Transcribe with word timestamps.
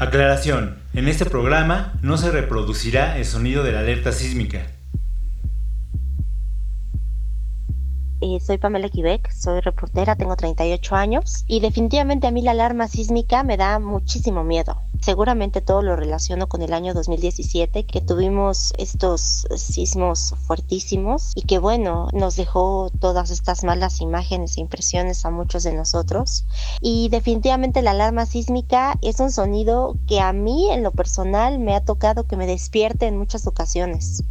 Aclaración, 0.00 0.78
en 0.94 1.08
este 1.08 1.24
programa 1.24 1.92
no 2.02 2.16
se 2.18 2.30
reproducirá 2.30 3.18
el 3.18 3.24
sonido 3.24 3.64
de 3.64 3.72
la 3.72 3.80
alerta 3.80 4.12
sísmica. 4.12 4.64
Eh, 8.20 8.38
soy 8.40 8.58
Pamela 8.58 8.88
Quebec, 8.90 9.28
soy 9.32 9.60
reportera, 9.60 10.14
tengo 10.14 10.36
38 10.36 10.94
años 10.94 11.44
y 11.48 11.58
definitivamente 11.58 12.28
a 12.28 12.30
mí 12.30 12.42
la 12.42 12.52
alarma 12.52 12.86
sísmica 12.86 13.42
me 13.42 13.56
da 13.56 13.80
muchísimo 13.80 14.44
miedo. 14.44 14.80
Seguramente 15.00 15.60
todo 15.60 15.82
lo 15.82 15.96
relaciono 15.96 16.48
con 16.48 16.62
el 16.62 16.72
año 16.72 16.94
2017 16.94 17.86
que 17.86 18.00
tuvimos 18.00 18.72
estos 18.78 19.46
sismos 19.56 20.34
fuertísimos 20.46 21.32
y 21.34 21.42
que 21.42 21.58
bueno, 21.58 22.08
nos 22.12 22.36
dejó 22.36 22.90
todas 23.00 23.30
estas 23.30 23.64
malas 23.64 24.00
imágenes 24.00 24.56
e 24.56 24.60
impresiones 24.60 25.24
a 25.24 25.30
muchos 25.30 25.62
de 25.62 25.72
nosotros. 25.72 26.44
Y 26.80 27.08
definitivamente 27.10 27.82
la 27.82 27.92
alarma 27.92 28.26
sísmica 28.26 28.98
es 29.02 29.20
un 29.20 29.30
sonido 29.30 29.96
que 30.06 30.20
a 30.20 30.32
mí 30.32 30.70
en 30.70 30.82
lo 30.82 30.90
personal 30.90 31.58
me 31.58 31.74
ha 31.74 31.84
tocado 31.84 32.26
que 32.26 32.36
me 32.36 32.46
despierte 32.46 33.06
en 33.06 33.18
muchas 33.18 33.46
ocasiones 33.46 34.22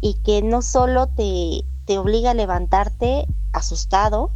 y 0.00 0.14
que 0.22 0.42
no 0.42 0.62
solo 0.62 1.08
te 1.08 1.64
te 1.88 1.96
obliga 1.96 2.32
a 2.32 2.34
levantarte 2.34 3.24
asustado, 3.54 4.30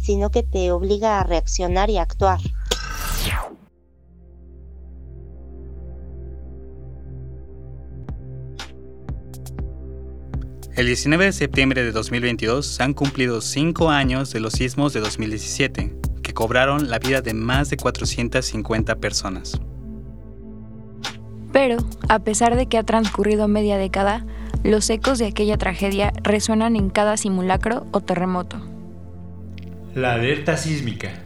sino 0.00 0.30
que 0.30 0.42
te 0.42 0.72
obliga 0.72 1.20
a 1.20 1.22
reaccionar 1.22 1.90
y 1.90 1.98
a 1.98 2.02
actuar. 2.02 2.40
El 10.76 10.86
19 10.86 11.26
de 11.26 11.32
septiembre 11.32 11.84
de 11.84 11.92
2022 11.92 12.66
se 12.66 12.82
han 12.82 12.94
cumplido 12.94 13.40
cinco 13.40 13.90
años 13.90 14.32
de 14.32 14.40
los 14.40 14.54
sismos 14.54 14.92
de 14.92 14.98
2017, 14.98 15.94
que 16.20 16.34
cobraron 16.34 16.90
la 16.90 16.98
vida 16.98 17.20
de 17.20 17.32
más 17.32 17.70
de 17.70 17.76
450 17.76 18.96
personas. 18.96 19.60
Pero, 21.52 21.76
a 22.08 22.18
pesar 22.18 22.56
de 22.56 22.66
que 22.66 22.76
ha 22.76 22.82
transcurrido 22.82 23.46
media 23.46 23.78
década, 23.78 24.26
los 24.64 24.90
ecos 24.90 25.20
de 25.20 25.26
aquella 25.26 25.58
tragedia 25.58 26.12
resuenan 26.24 26.74
en 26.74 26.90
cada 26.90 27.16
simulacro 27.16 27.86
o 27.92 28.00
terremoto. 28.00 28.60
La 29.94 30.14
alerta 30.14 30.56
sísmica. 30.56 31.23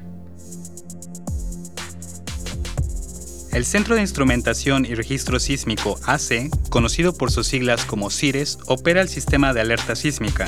El 3.59 3.67
Centro 3.67 3.97
de 3.97 4.03
Instrumentación 4.03 4.85
y 4.85 4.95
Registro 4.95 5.41
Sísmico 5.41 5.99
AC, 6.07 6.49
conocido 6.71 7.13
por 7.13 7.33
sus 7.33 7.49
siglas 7.49 7.85
como 7.85 8.09
CIRES, 8.09 8.61
opera 8.67 9.01
el 9.01 9.09
sistema 9.09 9.53
de 9.53 9.61
alerta 9.61 9.97
sísmica 9.97 10.47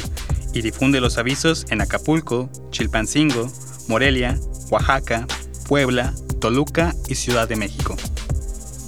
y 0.55 0.63
difunde 0.63 1.01
los 1.01 1.19
avisos 1.19 1.67
en 1.71 1.81
Acapulco, 1.81 2.49
Chilpancingo, 2.71 3.51
Morelia, 3.89 4.39
Oaxaca, 4.71 5.27
Puebla, 5.67 6.15
Toluca 6.41 6.95
y 7.09 7.17
Ciudad 7.17 7.49
de 7.49 7.57
México. 7.57 7.97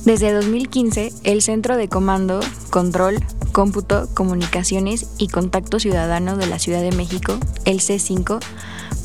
Desde 0.04 0.32
2015, 0.32 1.12
el 1.22 1.42
Centro 1.42 1.76
de 1.76 1.88
Comando, 1.88 2.40
Control, 2.70 3.24
Cómputo, 3.52 4.08
Comunicaciones 4.14 5.06
y 5.16 5.28
Contacto 5.28 5.78
Ciudadano 5.78 6.36
de 6.36 6.48
la 6.48 6.58
Ciudad 6.58 6.80
de 6.80 6.90
México, 6.90 7.38
el 7.66 7.78
C5, 7.78 8.40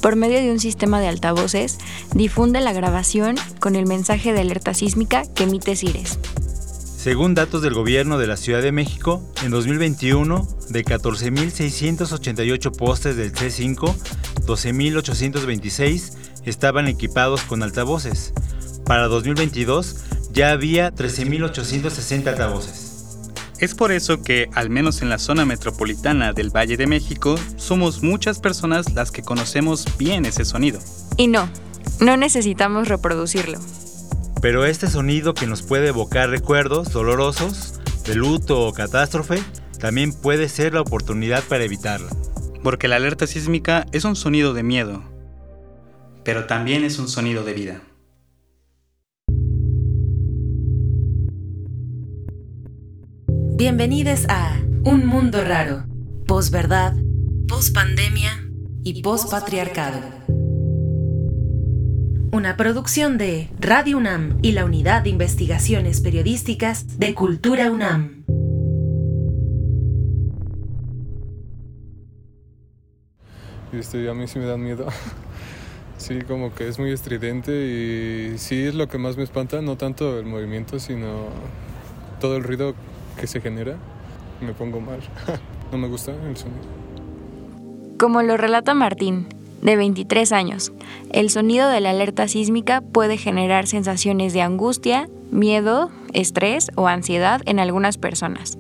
por 0.01 0.15
medio 0.15 0.39
de 0.39 0.51
un 0.51 0.59
sistema 0.59 0.99
de 0.99 1.07
altavoces, 1.07 1.77
difunde 2.15 2.61
la 2.61 2.73
grabación 2.73 3.35
con 3.59 3.75
el 3.75 3.85
mensaje 3.85 4.33
de 4.33 4.41
alerta 4.41 4.73
sísmica 4.73 5.21
que 5.35 5.43
emite 5.43 5.75
CIRES. 5.75 6.17
Según 6.97 7.35
datos 7.35 7.61
del 7.61 7.75
gobierno 7.75 8.17
de 8.17 8.25
la 8.25 8.35
Ciudad 8.35 8.63
de 8.63 8.71
México, 8.71 9.21
en 9.43 9.51
2021, 9.51 10.47
de 10.69 10.83
14.688 10.83 12.75
postes 12.75 13.15
del 13.15 13.33
C5, 13.33 13.93
12.826 14.47 16.13
estaban 16.45 16.87
equipados 16.87 17.41
con 17.43 17.61
altavoces. 17.61 18.33
Para 18.83 19.07
2022 19.07 19.97
ya 20.37 20.51
había 20.51 20.93
13.860 20.93 22.27
altavoces. 22.27 23.17
Es 23.59 23.73
por 23.73 23.91
eso 23.91 24.21
que, 24.21 24.47
al 24.53 24.69
menos 24.69 25.01
en 25.01 25.09
la 25.09 25.17
zona 25.17 25.45
metropolitana 25.45 26.31
del 26.31 26.55
Valle 26.55 26.77
de 26.77 26.85
México, 26.85 27.39
somos 27.55 28.03
muchas 28.03 28.37
personas 28.37 28.93
las 28.93 29.09
que 29.09 29.23
conocemos 29.23 29.87
bien 29.97 30.25
ese 30.25 30.45
sonido. 30.45 30.79
Y 31.17 31.25
no, 31.25 31.49
no 31.99 32.17
necesitamos 32.17 32.87
reproducirlo. 32.87 33.57
Pero 34.39 34.63
este 34.65 34.85
sonido 34.85 35.33
que 35.33 35.47
nos 35.47 35.63
puede 35.63 35.87
evocar 35.87 36.29
recuerdos 36.29 36.91
dolorosos, 36.91 37.73
de 38.05 38.13
luto 38.13 38.61
o 38.61 38.73
catástrofe, 38.73 39.41
también 39.79 40.13
puede 40.13 40.49
ser 40.49 40.75
la 40.75 40.81
oportunidad 40.81 41.43
para 41.45 41.63
evitarla. 41.63 42.11
Porque 42.61 42.87
la 42.87 42.97
alerta 42.97 43.25
sísmica 43.25 43.87
es 43.91 44.05
un 44.05 44.15
sonido 44.15 44.53
de 44.53 44.61
miedo, 44.61 45.03
pero 46.23 46.45
también 46.45 46.83
es 46.83 46.99
un 46.99 47.07
sonido 47.07 47.43
de 47.43 47.53
vida. 47.53 47.81
Bienvenidos 53.57 54.28
a 54.29 54.56
Un 54.84 55.07
Mundo 55.07 55.44
Raro, 55.44 55.84
posverdad, 56.28 56.94
pospandemia 57.47 58.29
y 58.84 59.01
pospatriarcado. 59.01 60.00
Una 62.31 62.56
producción 62.56 63.18
de 63.18 63.50
Radio 63.59 63.97
UNAM 63.97 64.38
y 64.44 64.51
la 64.51 64.63
Unidad 64.63 65.01
de 65.01 65.09
Investigaciones 65.09 66.01
Periodísticas 66.01 67.00
de 67.00 67.16
Cultura 67.16 67.72
UNAM. 67.72 68.25
Este, 73.74 74.07
a 74.07 74.13
mí 74.13 74.28
sí 74.28 74.38
me 74.38 74.45
dan 74.45 74.62
miedo. 74.62 74.85
Sí, 75.97 76.19
como 76.28 76.53
que 76.53 76.68
es 76.68 76.78
muy 76.78 76.91
estridente 76.91 77.51
y 77.51 78.38
sí 78.38 78.66
es 78.66 78.75
lo 78.75 78.88
que 78.88 79.00
más 79.00 79.18
me 79.18 79.24
espanta, 79.24 79.63
no 79.63 79.78
tanto 79.78 80.19
el 80.19 80.28
movimiento, 80.28 80.78
sino 80.78 81.29
todo 82.19 82.38
el 82.38 82.44
ruido 82.44 82.75
que 83.17 83.28
se 83.28 83.41
genera, 83.41 83.75
me 84.41 84.53
pongo 84.53 84.79
mal. 84.79 85.00
no 85.72 85.78
me 85.78 85.88
gusta 85.88 86.11
el 86.11 86.38
sonido. 86.38 86.61
Como 87.97 88.22
lo 88.22 88.38
relata 88.38 88.73
Martín, 88.73 89.28
de 89.61 89.75
23 89.75 90.31
años, 90.31 90.72
el 91.11 91.29
sonido 91.29 91.69
de 91.69 91.81
la 91.81 91.89
alerta 91.89 92.27
sísmica 92.27 92.81
puede 92.81 93.17
generar 93.17 93.67
sensaciones 93.67 94.33
de 94.33 94.41
angustia, 94.41 95.09
miedo, 95.31 95.89
estrés 96.13 96.69
o 96.75 96.88
ansiedad 96.88 97.41
en 97.45 97.59
algunas 97.59 97.97
personas. 97.97 98.57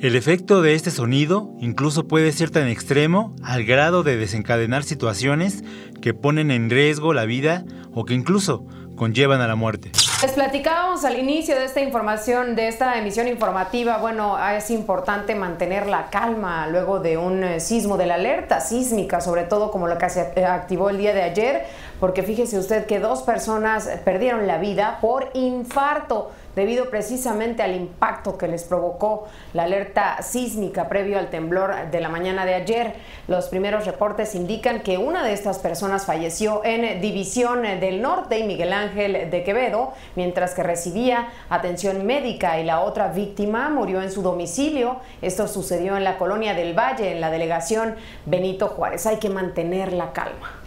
El 0.00 0.16
efecto 0.16 0.60
de 0.60 0.74
este 0.74 0.90
sonido 0.90 1.54
incluso 1.60 2.06
puede 2.06 2.32
ser 2.32 2.50
tan 2.50 2.68
extremo 2.68 3.34
al 3.42 3.64
grado 3.64 4.02
de 4.02 4.16
desencadenar 4.16 4.82
situaciones 4.82 5.62
que 6.02 6.12
ponen 6.12 6.50
en 6.50 6.68
riesgo 6.68 7.14
la 7.14 7.24
vida 7.24 7.64
o 7.92 8.04
que 8.04 8.14
incluso 8.14 8.66
conllevan 8.96 9.40
a 9.40 9.46
la 9.46 9.54
muerte. 9.54 9.90
Les 10.22 10.32
platicábamos 10.32 11.04
al 11.04 11.18
inicio 11.18 11.54
de 11.54 11.64
esta 11.64 11.80
información, 11.80 12.56
de 12.56 12.68
esta 12.68 12.98
emisión 12.98 13.28
informativa, 13.28 13.98
bueno, 13.98 14.38
es 14.48 14.70
importante 14.70 15.34
mantener 15.34 15.86
la 15.86 16.06
calma 16.08 16.66
luego 16.68 16.98
de 16.98 17.18
un 17.18 17.44
eh, 17.44 17.60
sismo, 17.60 17.98
de 17.98 18.06
la 18.06 18.14
alerta 18.14 18.60
sísmica, 18.60 19.20
sobre 19.20 19.42
todo 19.42 19.70
como 19.70 19.86
la 19.86 19.98
que 19.98 20.08
se 20.08 20.32
eh, 20.36 20.46
activó 20.46 20.88
el 20.88 20.98
día 20.98 21.12
de 21.12 21.22
ayer, 21.22 21.66
porque 22.00 22.22
fíjese 22.22 22.58
usted 22.58 22.86
que 22.86 23.00
dos 23.00 23.22
personas 23.22 23.88
perdieron 24.04 24.46
la 24.46 24.58
vida 24.58 24.98
por 25.00 25.30
infarto 25.34 26.30
debido 26.56 26.90
precisamente 26.90 27.62
al 27.62 27.74
impacto 27.74 28.38
que 28.38 28.48
les 28.48 28.64
provocó 28.64 29.26
la 29.52 29.64
alerta 29.64 30.22
sísmica 30.22 30.88
previo 30.88 31.18
al 31.18 31.30
temblor 31.30 31.90
de 31.90 32.00
la 32.00 32.08
mañana 32.08 32.44
de 32.44 32.54
ayer. 32.54 32.94
Los 33.28 33.48
primeros 33.48 33.86
reportes 33.86 34.34
indican 34.34 34.82
que 34.82 34.98
una 34.98 35.24
de 35.24 35.32
estas 35.32 35.58
personas 35.58 36.06
falleció 36.06 36.64
en 36.64 37.00
División 37.00 37.62
del 37.62 38.02
Norte 38.02 38.38
y 38.38 38.44
Miguel 38.44 38.72
Ángel 38.72 39.30
de 39.30 39.44
Quevedo, 39.44 39.92
mientras 40.16 40.54
que 40.54 40.62
recibía 40.62 41.28
atención 41.48 42.06
médica 42.06 42.58
y 42.60 42.64
la 42.64 42.80
otra 42.80 43.08
víctima 43.08 43.68
murió 43.70 44.02
en 44.02 44.10
su 44.10 44.22
domicilio. 44.22 45.00
Esto 45.22 45.48
sucedió 45.48 45.96
en 45.96 46.04
la 46.04 46.18
colonia 46.18 46.54
del 46.54 46.78
Valle, 46.78 47.12
en 47.12 47.20
la 47.20 47.30
delegación 47.30 47.96
Benito 48.26 48.68
Juárez. 48.68 49.06
Hay 49.06 49.18
que 49.18 49.30
mantener 49.30 49.92
la 49.92 50.12
calma. 50.12 50.60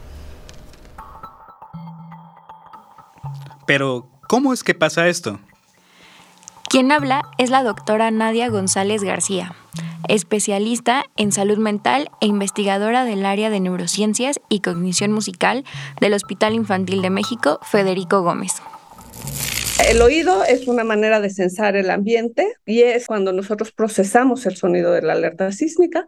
Pero, 3.66 4.08
¿cómo 4.30 4.54
es 4.54 4.64
que 4.64 4.74
pasa 4.74 5.08
esto? 5.08 5.40
Quien 6.70 6.92
habla 6.92 7.22
es 7.38 7.50
la 7.50 7.64
doctora 7.64 8.12
Nadia 8.12 8.50
González 8.50 9.02
García, 9.02 9.56
especialista 10.10 11.06
en 11.16 11.32
salud 11.32 11.58
mental 11.58 12.10
e 12.20 12.26
investigadora 12.26 13.06
del 13.06 13.26
área 13.26 13.50
de 13.50 13.62
neurociencias 13.62 14.42
y 14.50 14.60
cognición 14.60 15.14
musical 15.14 15.64
del 16.02 16.14
Hospital 16.14 16.54
Infantil 16.54 17.02
de 17.02 17.10
México, 17.10 17.60
Federico 17.64 18.22
Gómez. 18.22 18.56
El 19.90 20.02
oído 20.02 20.44
es 20.44 20.68
una 20.68 20.84
manera 20.84 21.22
de 21.22 21.30
censar 21.30 21.78
el 21.78 21.90
ambiente 21.90 22.56
y 22.66 22.82
es 22.82 23.08
cuando 23.08 23.32
nosotros 23.32 23.72
procesamos 23.72 24.46
el 24.46 24.58
sonido 24.58 24.92
de 24.92 25.04
la 25.04 25.14
alerta 25.14 25.54
sísmica, 25.54 26.06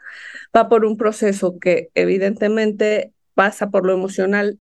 va 0.56 0.68
por 0.68 0.84
un 0.84 0.98
proceso 0.98 1.56
que 1.62 1.88
evidentemente 1.96 3.14
pasa 3.34 3.70
por 3.70 3.86
lo 3.86 3.94
emocional. 3.94 4.60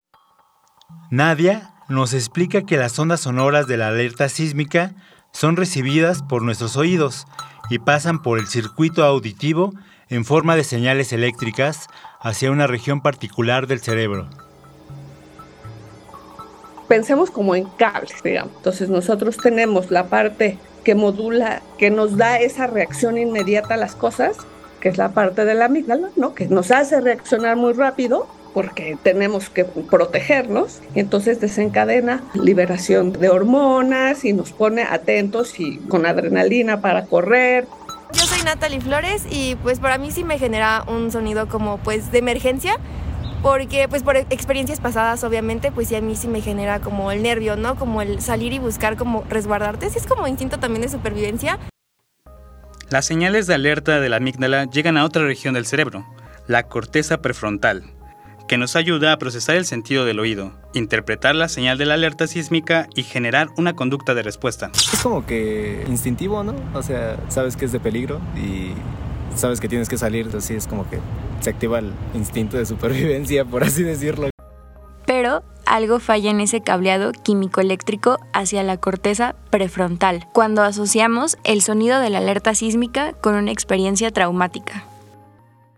Nadia 1.09 1.69
nos 1.87 2.13
explica 2.13 2.63
que 2.63 2.75
las 2.75 2.99
ondas 2.99 3.21
sonoras 3.21 3.67
de 3.67 3.77
la 3.77 3.87
alerta 3.87 4.27
sísmica 4.27 4.95
son 5.35 5.57
recibidas 5.57 6.23
por 6.23 6.43
nuestros 6.43 6.77
oídos 6.77 7.27
y 7.69 7.79
pasan 7.79 8.21
por 8.21 8.39
el 8.39 8.47
circuito 8.47 9.03
auditivo 9.03 9.73
en 10.07 10.23
forma 10.23 10.55
de 10.55 10.63
señales 10.63 11.11
eléctricas 11.11 11.89
hacia 12.21 12.51
una 12.51 12.67
región 12.67 13.01
particular 13.01 13.67
del 13.67 13.81
cerebro. 13.81 14.29
Pensemos 16.87 17.31
como 17.31 17.53
en 17.53 17.65
cables, 17.65 18.23
digamos. 18.23 18.53
Entonces 18.55 18.89
nosotros 18.89 19.35
tenemos 19.35 19.91
la 19.91 20.07
parte 20.07 20.57
que 20.85 20.95
modula, 20.95 21.61
que 21.77 21.89
nos 21.89 22.15
da 22.15 22.39
esa 22.39 22.67
reacción 22.67 23.17
inmediata 23.17 23.73
a 23.73 23.77
las 23.77 23.93
cosas, 23.93 24.37
que 24.79 24.87
es 24.87 24.97
la 24.97 25.09
parte 25.09 25.43
de 25.43 25.55
la 25.55 25.65
amígdala, 25.65 26.11
¿no? 26.15 26.33
Que 26.33 26.47
nos 26.47 26.71
hace 26.71 27.01
reaccionar 27.01 27.57
muy 27.57 27.73
rápido 27.73 28.25
porque 28.55 28.97
tenemos 29.03 29.49
que 29.49 29.65
protegernos. 29.65 30.79
Y 30.95 31.01
entonces 31.01 31.41
desencadena 31.41 32.23
liberación 32.33 33.11
de 33.11 33.27
hormonas 33.27 34.23
y 34.23 34.31
nos 34.31 34.53
pone 34.53 34.83
atentos 34.83 35.59
y 35.59 35.77
con 35.89 36.05
adrenalina 36.05 36.79
para 36.79 37.05
correr. 37.05 37.67
Yo 38.13 38.21
soy 38.21 38.41
Natalie 38.45 38.79
Flores 38.79 39.23
y 39.29 39.55
pues 39.57 39.79
para 39.79 39.97
mí 39.97 40.09
sí 40.09 40.23
me 40.23 40.39
genera 40.39 40.85
un 40.87 41.11
sonido 41.11 41.49
como 41.49 41.79
pues 41.79 42.13
de 42.13 42.19
emergencia 42.19 42.77
porque 43.41 43.89
pues 43.89 44.03
por 44.03 44.15
experiencias 44.15 44.79
pasadas 44.79 45.25
obviamente 45.25 45.73
pues 45.73 45.89
sí 45.89 45.95
a 45.95 46.01
mí 46.01 46.15
sí 46.15 46.29
me 46.29 46.39
genera 46.39 46.79
como 46.79 47.11
el 47.11 47.23
nervio, 47.23 47.57
¿no? 47.57 47.75
Como 47.75 48.01
el 48.01 48.21
salir 48.21 48.53
y 48.53 48.59
buscar 48.59 48.95
como 48.95 49.25
resguardarte, 49.29 49.89
sí 49.89 49.97
es 49.97 50.07
como 50.07 50.27
instinto 50.27 50.59
también 50.59 50.81
de 50.83 50.89
supervivencia. 50.89 51.59
Las 52.89 53.05
señales 53.05 53.47
de 53.47 53.55
alerta 53.55 53.99
de 53.99 54.07
la 54.07 54.15
amígdala 54.15 54.63
llegan 54.65 54.95
a 54.95 55.03
otra 55.03 55.25
región 55.25 55.55
del 55.55 55.65
cerebro, 55.65 56.05
la 56.47 56.63
corteza 56.63 57.17
prefrontal, 57.17 57.94
que 58.47 58.57
nos 58.57 58.75
ayuda 58.75 59.11
a 59.11 59.17
procesar 59.17 59.55
el 59.55 59.65
sentido 59.65 60.05
del 60.05 60.19
oído, 60.19 60.53
interpretar 60.73 61.35
la 61.35 61.49
señal 61.49 61.77
de 61.77 61.85
la 61.85 61.95
alerta 61.95 62.27
sísmica 62.27 62.87
y 62.95 63.03
generar 63.03 63.47
una 63.57 63.73
conducta 63.73 64.13
de 64.13 64.23
respuesta. 64.23 64.71
Es 64.75 65.01
como 65.01 65.25
que 65.25 65.83
instintivo, 65.87 66.43
¿no? 66.43 66.53
O 66.73 66.83
sea, 66.83 67.17
sabes 67.29 67.57
que 67.57 67.65
es 67.65 67.71
de 67.71 67.79
peligro 67.79 68.21
y 68.35 68.73
sabes 69.35 69.59
que 69.59 69.67
tienes 69.67 69.89
que 69.89 69.97
salir, 69.97 70.29
así 70.35 70.53
es 70.53 70.67
como 70.67 70.89
que 70.89 70.99
se 71.41 71.49
activa 71.49 71.79
el 71.79 71.91
instinto 72.13 72.57
de 72.57 72.65
supervivencia, 72.65 73.45
por 73.45 73.63
así 73.63 73.83
decirlo. 73.83 74.29
Pero 75.05 75.43
algo 75.65 75.99
falla 75.99 76.31
en 76.31 76.39
ese 76.39 76.61
cableado 76.61 77.11
químico-eléctrico 77.11 78.19
hacia 78.33 78.63
la 78.63 78.77
corteza 78.77 79.35
prefrontal, 79.49 80.27
cuando 80.33 80.61
asociamos 80.61 81.37
el 81.43 81.61
sonido 81.61 81.99
de 81.99 82.09
la 82.09 82.19
alerta 82.19 82.55
sísmica 82.55 83.13
con 83.13 83.35
una 83.35 83.51
experiencia 83.51 84.11
traumática. 84.11 84.85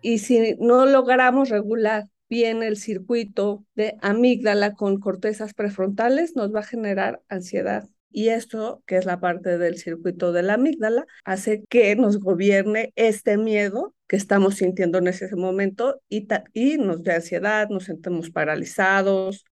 Y 0.01 0.19
si 0.19 0.55
no 0.59 0.85
logramos 0.85 1.49
regular 1.49 2.07
bien 2.29 2.63
el 2.63 2.77
circuito 2.77 3.65
de 3.75 3.97
amígdala 4.01 4.73
con 4.73 4.99
cortezas 4.99 5.53
prefrontales, 5.53 6.35
nos 6.35 6.53
va 6.53 6.59
a 6.59 6.63
generar 6.63 7.21
ansiedad 7.29 7.87
y 8.11 8.29
esto, 8.29 8.81
que 8.87 8.97
es 8.97 9.05
la 9.05 9.19
parte 9.19 9.57
del 9.57 9.77
circuito 9.77 10.31
de 10.31 10.43
la 10.43 10.55
amígdala, 10.55 11.05
hace 11.23 11.63
que 11.69 11.95
nos 11.95 12.19
gobierne 12.19 12.91
este 12.95 13.37
miedo 13.37 13.93
que 14.07 14.15
estamos 14.15 14.55
sintiendo 14.55 14.97
en 14.97 15.07
ese 15.07 15.33
momento 15.35 16.01
y, 16.09 16.27
y 16.53 16.77
nos 16.77 17.03
dé 17.03 17.13
ansiedad, 17.13 17.69
nos 17.69 17.83
sentimos 17.83 18.29
paralizados. 18.29 19.45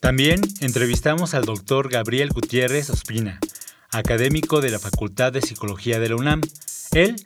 También 0.00 0.40
entrevistamos 0.60 1.34
al 1.34 1.44
doctor 1.44 1.90
Gabriel 1.90 2.30
Gutiérrez 2.30 2.88
Ospina, 2.90 3.38
académico 3.90 4.60
de 4.60 4.70
la 4.70 4.78
Facultad 4.78 5.32
de 5.32 5.42
Psicología 5.42 6.00
de 6.00 6.08
la 6.08 6.16
UNAM. 6.16 6.40
Él 6.92 7.16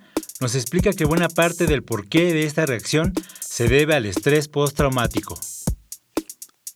nos 0.40 0.54
explica 0.54 0.92
que 0.92 1.04
buena 1.04 1.28
parte 1.28 1.66
del 1.66 1.82
porqué 1.82 2.32
de 2.32 2.44
esta 2.44 2.66
reacción 2.66 3.12
se 3.40 3.68
debe 3.68 3.94
al 3.94 4.06
estrés 4.06 4.48
postraumático. 4.48 5.38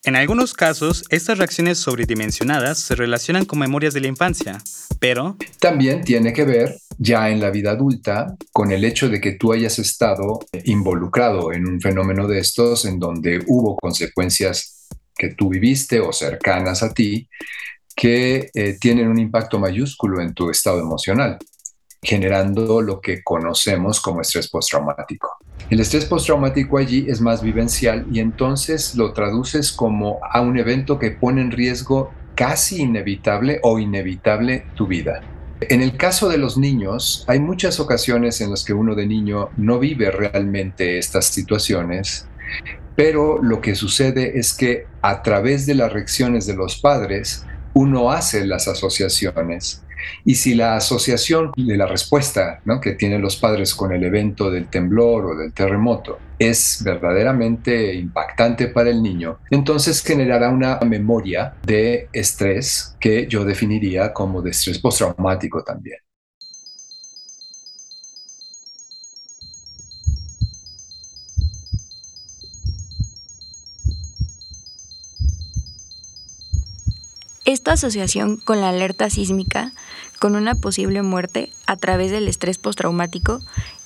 En 0.03 0.17
algunos 0.17 0.55
casos, 0.55 1.05
estas 1.11 1.37
reacciones 1.37 1.77
sobredimensionadas 1.79 2.79
se 2.79 2.95
relacionan 2.95 3.45
con 3.45 3.59
memorias 3.59 3.93
de 3.93 4.01
la 4.01 4.07
infancia, 4.07 4.59
pero... 4.99 5.37
También 5.59 6.05
tiene 6.05 6.33
que 6.33 6.45
ver, 6.45 6.79
ya 6.97 7.29
en 7.29 7.39
la 7.39 7.51
vida 7.51 7.73
adulta, 7.73 8.35
con 8.51 8.73
el 8.73 8.85
hecho 8.85 9.11
de 9.11 9.21
que 9.21 9.33
tú 9.33 9.53
hayas 9.53 9.79
estado 9.79 10.41
involucrado 10.65 11.53
en 11.53 11.69
un 11.69 11.83
fenómeno 11.83 12.27
de 12.27 12.39
estos 12.39 12.87
en 12.87 12.99
donde 12.99 13.45
hubo 13.47 13.77
consecuencias 13.77 14.89
que 15.15 15.35
tú 15.35 15.51
viviste 15.51 16.01
o 16.01 16.15
cercanas 16.15 16.83
a 16.83 16.95
ti 16.95 17.29
que 17.95 18.49
eh, 18.55 18.79
tienen 18.81 19.09
un 19.09 19.19
impacto 19.19 19.59
mayúsculo 19.59 20.23
en 20.23 20.33
tu 20.33 20.49
estado 20.49 20.81
emocional 20.81 21.37
generando 22.03 22.81
lo 22.81 23.01
que 23.01 23.23
conocemos 23.23 24.01
como 24.01 24.23
estrés 24.23 24.49
postraumático. 24.49 25.37
El 25.69 25.81
estrés 25.81 26.05
postraumático 26.07 26.79
allí 26.79 27.07
es 27.09 27.21
más 27.21 27.43
vivencial 27.43 28.07
y 28.11 28.21
entonces 28.21 28.95
lo 28.95 29.13
traduces 29.13 29.73
como 29.73 30.19
a 30.31 30.41
un 30.41 30.59
evento 30.59 30.99
que 30.99 31.11
pone 31.11 31.43
en 31.43 31.51
riesgo 31.51 32.11
casi 32.35 32.83
inevitable 32.83 33.61
o 33.63 33.79
inevitable 33.79 34.65
tu 34.75 34.87
vida. 34.87 35.21
En 35.61 35.83
el 35.83 35.99
caso 35.99 36.31
de 36.31 36.39
los 36.39 36.57
niños, 36.57 37.25
hay 37.29 37.39
muchas 37.39 37.81
ocasiones 37.81 38.41
en 38.41 38.51
las 38.51 38.65
que 38.65 38.73
uno 38.73 38.95
de 38.95 39.07
niño 39.07 39.51
no 39.59 39.79
vive 39.79 40.11
realmente 40.11 40.97
estas 40.97 41.27
situaciones, 41.27 42.27
pero 42.97 43.43
lo 43.43 43.61
que 43.61 43.75
sucede 43.75 44.39
es 44.39 44.55
que 44.55 44.87
a 45.03 45.23
través 45.23 45.67
de 45.67 45.75
las 45.75 45.93
reacciones 45.93 46.47
de 46.47 46.57
los 46.57 46.81
padres, 46.81 47.45
uno 47.75 48.11
hace 48.11 48.47
las 48.47 48.69
asociaciones 48.69 49.83
y 50.25 50.35
si 50.35 50.55
la 50.55 50.77
asociación 50.77 51.53
de 51.57 51.77
la 51.77 51.87
respuesta 51.87 52.61
que 52.81 52.93
tienen 52.93 53.23
los 53.23 53.37
padres 53.37 53.75
con 53.75 53.93
el 53.93 54.05
evento 54.05 54.51
del 54.51 54.69
temblor 54.69 55.27
o 55.27 55.37
del 55.37 55.53
terremoto 55.53 56.19
es 56.39 56.83
verdaderamente 56.85 57.95
impactante 57.95 58.69
para 58.69 58.91
el 58.91 59.03
niño, 59.03 59.39
entonces 59.51 60.03
generará 60.03 60.49
una 60.49 60.79
memoria 60.81 61.55
de 61.65 62.09
estrés 62.13 62.97
que 62.99 63.27
yo 63.27 63.45
definiría 63.45 64.13
como 64.13 64.41
de 64.41 64.51
estrés 64.51 64.79
postraumático 64.79 65.63
también. 65.63 65.99
Esta 77.51 77.73
asociación 77.73 78.37
con 78.37 78.61
la 78.61 78.69
alerta 78.69 79.11
sísmica, 79.11 79.73
con 80.21 80.37
una 80.37 80.55
posible 80.55 81.03
muerte 81.03 81.51
a 81.67 81.75
través 81.75 82.13
del 82.13 82.29
estrés 82.29 82.59
postraumático, 82.59 83.41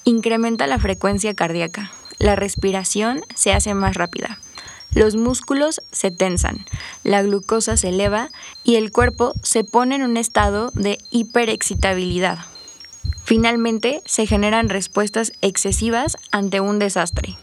incrementa 0.04 0.66
la 0.66 0.78
frecuencia 0.78 1.32
cardíaca. 1.32 1.90
La 2.18 2.36
respiración 2.36 3.22
se 3.34 3.54
hace 3.54 3.72
más 3.72 3.96
rápida. 3.96 4.38
Los 4.92 5.16
músculos 5.16 5.80
se 5.92 6.10
tensan, 6.10 6.66
la 7.04 7.22
glucosa 7.22 7.78
se 7.78 7.88
eleva 7.88 8.28
y 8.64 8.74
el 8.74 8.92
cuerpo 8.92 9.32
se 9.42 9.64
pone 9.64 9.94
en 9.94 10.02
un 10.02 10.18
estado 10.18 10.70
de 10.74 10.98
hiperexcitabilidad. 11.10 12.40
Finalmente, 13.24 14.02
se 14.04 14.26
generan 14.26 14.68
respuestas 14.68 15.32
excesivas 15.40 16.18
ante 16.32 16.60
un 16.60 16.78
desastre. 16.78 17.38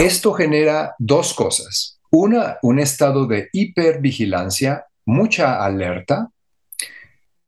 Esto 0.00 0.32
genera 0.32 0.96
dos 0.98 1.34
cosas. 1.34 2.00
Una, 2.10 2.56
un 2.62 2.80
estado 2.80 3.26
de 3.26 3.48
hipervigilancia 3.52 4.86
mucha 5.08 5.64
alerta. 5.64 6.28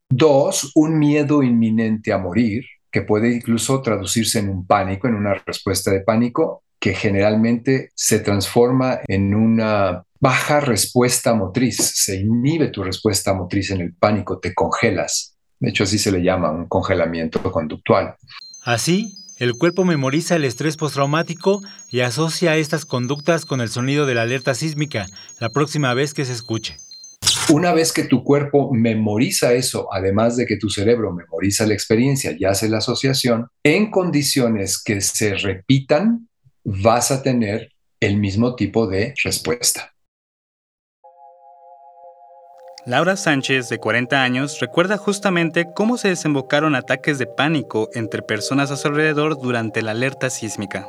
Dos, 0.09 0.73
un 0.75 0.99
miedo 0.99 1.43
inminente 1.43 2.13
a 2.13 2.19
morir, 2.19 2.65
que 2.91 3.03
puede 3.03 3.33
incluso 3.33 3.81
traducirse 3.83 4.41
en 4.41 4.49
un 4.49 4.67
pánico, 4.67 5.07
en 5.07 5.15
una 5.15 5.35
respuesta 5.35 5.91
de 5.91 6.01
pánico, 6.01 6.65
que 6.81 6.95
generalmente 6.95 7.91
se 7.95 8.21
transforma 8.21 9.01
en 9.07 9.35
una 9.35 10.03
baja 10.19 10.61
respuesta 10.61 11.35
motriz. 11.35 11.77
Se 11.77 12.17
inhibe 12.17 12.69
tu 12.69 12.83
respuesta 12.83 13.35
motriz 13.35 13.71
en 13.71 13.83
el 13.83 13.95
pánico, 13.95 14.39
te 14.39 14.55
congelas. 14.55 15.37
De 15.61 15.69
hecho, 15.69 15.85
así 15.85 15.99
se 15.99 16.11
le 16.11 16.23
llama 16.23 16.51
un 16.51 16.67
congelamiento 16.67 17.41
conductual. 17.53 18.17
Así, 18.65 19.15
el 19.39 19.53
cuerpo 19.53 19.85
memoriza 19.85 20.37
el 20.37 20.47
estrés 20.47 20.79
postraumático 20.79 21.61
y 21.91 22.01
asocia 22.01 22.57
estas 22.57 22.87
conductas 22.87 23.45
con 23.45 23.61
el 23.61 23.69
sonido 23.69 24.07
de 24.07 24.15
la 24.15 24.23
alerta 24.23 24.55
sísmica 24.55 25.07
la 25.39 25.51
próxima 25.51 25.93
vez 25.93 26.15
que 26.15 26.25
se 26.25 26.33
escuche. 26.33 26.79
Una 27.53 27.73
vez 27.73 27.93
que 27.93 28.05
tu 28.05 28.23
cuerpo 28.23 28.73
memoriza 28.73 29.53
eso, 29.55 29.93
además 29.93 30.37
de 30.37 30.47
que 30.47 30.57
tu 30.57 30.71
cerebro 30.71 31.13
memoriza 31.13 31.67
la 31.67 31.75
experiencia 31.75 32.35
y 32.39 32.45
hace 32.45 32.69
la 32.69 32.79
asociación, 32.79 33.49
en 33.65 33.91
condiciones 33.91 34.81
que 34.83 35.01
se 35.01 35.35
repitan, 35.35 36.29
vas 36.63 37.11
a 37.11 37.23
tener 37.23 37.73
el 37.99 38.19
mismo 38.19 38.55
tipo 38.55 38.87
de 38.87 39.15
respuesta. 39.25 39.93
Laura 42.87 43.17
Sánchez, 43.17 43.69
de 43.69 43.79
40 43.79 44.23
años, 44.23 44.59
recuerda 44.61 44.97
justamente 44.97 45.67
cómo 45.75 45.99
se 45.99 46.09
desembocaron 46.09 46.75
ataques 46.75 47.19
de 47.19 47.27
pánico 47.27 47.91
entre 47.95 48.23
personas 48.23 48.71
a 48.71 48.77
su 48.77 48.89
alrededor 48.89 49.39
durante 49.41 49.83
la 49.83 49.91
alerta 49.91 50.31
sísmica. 50.31 50.89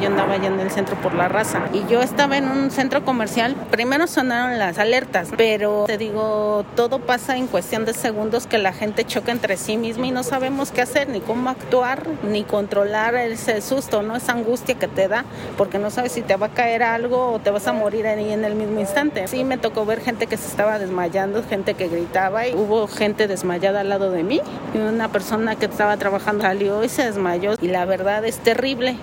Yo 0.00 0.08
andaba 0.08 0.34
allá 0.34 0.48
en 0.48 0.58
el 0.58 0.70
centro 0.70 0.96
por 0.96 1.14
la 1.14 1.28
raza 1.28 1.62
y 1.72 1.86
yo 1.86 2.00
estaba 2.00 2.36
en 2.36 2.48
un 2.48 2.70
centro 2.70 3.04
comercial. 3.04 3.54
Primero 3.70 4.06
sonaron 4.06 4.58
las 4.58 4.78
alertas, 4.78 5.28
pero 5.36 5.84
te 5.86 5.96
digo, 5.96 6.64
todo 6.74 6.98
pasa 6.98 7.36
en 7.36 7.46
cuestión 7.46 7.84
de 7.84 7.94
segundos 7.94 8.46
que 8.48 8.58
la 8.58 8.72
gente 8.72 9.04
choca 9.04 9.30
entre 9.30 9.56
sí 9.56 9.76
misma 9.76 10.06
y 10.06 10.10
no 10.10 10.24
sabemos 10.24 10.72
qué 10.72 10.82
hacer, 10.82 11.08
ni 11.08 11.20
cómo 11.20 11.50
actuar, 11.50 12.04
ni 12.28 12.42
controlar 12.42 13.14
ese 13.14 13.60
susto, 13.60 14.02
¿no? 14.02 14.16
Esa 14.16 14.32
angustia 14.32 14.74
que 14.74 14.88
te 14.88 15.06
da, 15.06 15.24
porque 15.56 15.78
no 15.78 15.90
sabes 15.90 16.12
si 16.12 16.22
te 16.22 16.34
va 16.36 16.46
a 16.46 16.50
caer 16.50 16.82
algo 16.82 17.32
o 17.32 17.38
te 17.38 17.50
vas 17.50 17.68
a 17.68 17.72
morir 17.72 18.06
ahí 18.06 18.32
en 18.32 18.44
el 18.44 18.54
mismo 18.56 18.80
instante. 18.80 19.28
Sí, 19.28 19.44
me 19.44 19.58
tocó 19.58 19.86
ver 19.86 20.00
gente 20.00 20.26
que 20.26 20.36
se 20.36 20.48
estaba 20.48 20.80
desmayando, 20.80 21.44
gente 21.44 21.74
que 21.74 21.86
gritaba 21.86 22.48
y 22.48 22.54
hubo 22.54 22.88
gente 22.88 23.28
desmayada 23.28 23.80
al 23.80 23.90
lado 23.90 24.10
de 24.10 24.24
mí 24.24 24.40
y 24.74 24.78
una 24.78 25.08
persona 25.08 25.54
que 25.54 25.66
estaba 25.66 25.96
trabajando 25.96 26.42
salió 26.42 26.82
y 26.82 26.88
se 26.88 27.04
desmayó 27.04 27.54
y 27.60 27.68
la 27.68 27.84
verdad 27.84 28.24
es 28.24 28.38
terrible. 28.38 28.98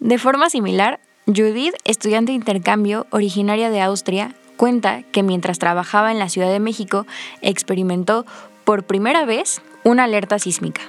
De 0.00 0.16
forma 0.16 0.48
similar, 0.48 0.98
Judith, 1.26 1.74
estudiante 1.84 2.32
de 2.32 2.36
intercambio 2.36 3.06
originaria 3.10 3.68
de 3.68 3.82
Austria, 3.82 4.34
cuenta 4.56 5.02
que 5.12 5.22
mientras 5.22 5.58
trabajaba 5.58 6.10
en 6.10 6.18
la 6.18 6.30
Ciudad 6.30 6.50
de 6.50 6.58
México 6.58 7.06
experimentó 7.42 8.24
por 8.64 8.84
primera 8.84 9.26
vez 9.26 9.60
una 9.84 10.04
alerta 10.04 10.38
sísmica, 10.38 10.80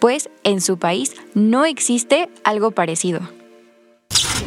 pues 0.00 0.30
en 0.42 0.60
su 0.60 0.78
país 0.78 1.14
no 1.34 1.64
existe 1.64 2.28
algo 2.42 2.72
parecido 2.72 3.20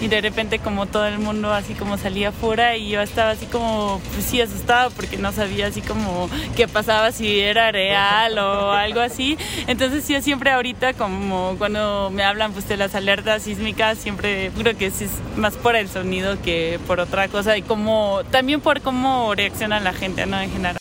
y 0.02 0.08
de 0.08 0.22
repente 0.22 0.60
como 0.60 0.86
todo 0.86 1.06
el 1.08 1.20
mundo 1.20 1.54
así 1.54 1.74
como 1.74 1.98
salía 1.98 2.32
fuera 2.32 2.76
y 2.78 2.90
yo 2.90 3.02
estaba 3.02 3.32
así 3.32 3.46
como, 3.46 4.02
pues 4.14 4.26
sí, 4.26 4.42
asustada 4.42 4.90
porque 4.90 5.18
no 5.18 5.32
sabía 5.32 5.68
así 5.68 5.82
como 5.82 6.30
qué 6.56 6.68
pasaba, 6.68 7.12
si 7.12 7.40
era 7.40 7.72
real 7.72 8.38
o 8.38 8.72
algo 8.72 9.02
así. 9.02 9.38
Entonces 9.68 10.08
yo 10.08 10.22
siempre 10.22 10.52
ahorita 10.52 10.94
como 10.94 11.56
cuando 11.58 12.10
me 12.12 12.24
hablan 12.24 12.54
pues 12.54 12.68
de 12.68 12.78
las 12.78 12.96
alertas 12.96 13.44
sísmicas, 13.44 13.98
siempre 13.98 14.52
creo 14.58 14.78
que 14.78 14.88
es 14.88 15.04
más 15.36 15.56
por 15.56 15.76
el 15.76 15.90
sonido 15.90 16.42
que 16.42 16.80
por 16.88 17.00
otra 17.00 17.28
cosa 17.28 17.58
y 17.58 17.62
como 17.62 18.22
también 18.32 18.62
por 18.62 18.82
cómo 18.82 19.34
reacciona 19.36 19.80
la 19.80 19.94
gente, 19.94 20.26
¿no? 20.26 20.40
En 20.40 20.52
general. 20.52 20.79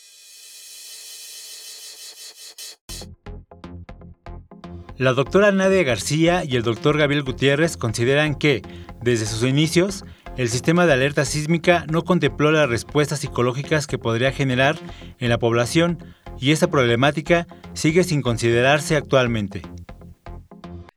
La 4.99 5.13
doctora 5.13 5.53
Nadia 5.53 5.85
García 5.85 6.43
y 6.45 6.57
el 6.57 6.65
doctor 6.65 6.99
Gabriel 6.99 7.23
Gutiérrez 7.23 7.77
consideran 7.77 8.35
que, 8.35 8.63
desde 9.01 9.27
sus 9.27 9.49
inicios, 9.49 10.05
el 10.37 10.49
sistema 10.49 10.87
de 10.87 10.93
alerta 10.93 11.25
sísmica 11.25 11.87
no 11.89 12.03
contempló 12.03 12.51
las 12.51 12.69
respuestas 12.69 13.21
psicológicas 13.21 13.87
que 13.87 13.97
podría 13.97 14.33
generar 14.33 14.77
en 15.21 15.29
la 15.29 15.39
población 15.39 16.03
y 16.41 16.51
esta 16.51 16.67
problemática 16.67 17.47
sigue 17.75 18.03
sin 18.03 18.23
considerarse 18.23 18.97
actualmente. 18.97 19.63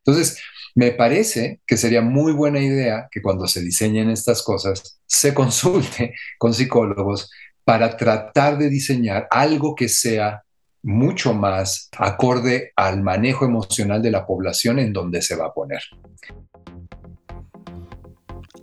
Entonces, 0.04 0.42
me 0.74 0.90
parece 0.94 1.62
que 1.68 1.78
sería 1.78 2.02
muy 2.02 2.34
buena 2.34 2.60
idea 2.60 3.08
que 3.12 3.22
cuando 3.22 3.46
se 3.46 3.62
diseñen 3.62 4.10
estas 4.10 4.42
cosas 4.42 5.00
se 5.06 5.36
consulte 5.36 6.16
con 6.40 6.56
psicólogos 6.56 7.30
para 7.64 7.96
tratar 7.98 8.58
de 8.58 8.68
diseñar 8.68 9.28
algo 9.30 9.76
que 9.76 9.90
sea 9.90 10.42
mucho 10.84 11.34
más 11.34 11.90
acorde 11.98 12.72
al 12.76 13.02
manejo 13.02 13.46
emocional 13.46 14.02
de 14.02 14.12
la 14.12 14.26
población 14.26 14.80
en 14.80 14.94
donde 14.94 15.22
se 15.22 15.36
va 15.36 15.48
a 15.48 15.54
poner. 15.54 15.82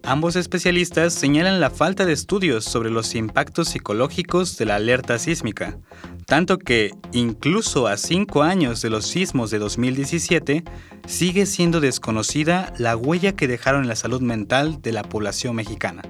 Ambos 0.08 0.36
especialistas 0.36 1.12
señalan 1.12 1.60
la 1.60 1.68
falta 1.68 2.06
de 2.06 2.14
estudios 2.14 2.64
sobre 2.64 2.90
los 2.90 3.14
impactos 3.14 3.68
psicológicos 3.68 4.56
de 4.56 4.64
la 4.64 4.76
alerta 4.76 5.18
sísmica, 5.18 5.76
tanto 6.24 6.56
que, 6.58 6.92
incluso 7.12 7.86
a 7.88 7.98
cinco 7.98 8.42
años 8.42 8.80
de 8.80 8.88
los 8.88 9.06
sismos 9.06 9.50
de 9.50 9.58
2017, 9.58 10.64
sigue 11.06 11.44
siendo 11.44 11.80
desconocida 11.80 12.72
la 12.78 12.96
huella 12.96 13.32
que 13.32 13.48
dejaron 13.48 13.82
en 13.82 13.88
la 13.88 13.96
salud 13.96 14.22
mental 14.22 14.80
de 14.80 14.92
la 14.92 15.02
población 15.02 15.56
mexicana. 15.56 16.00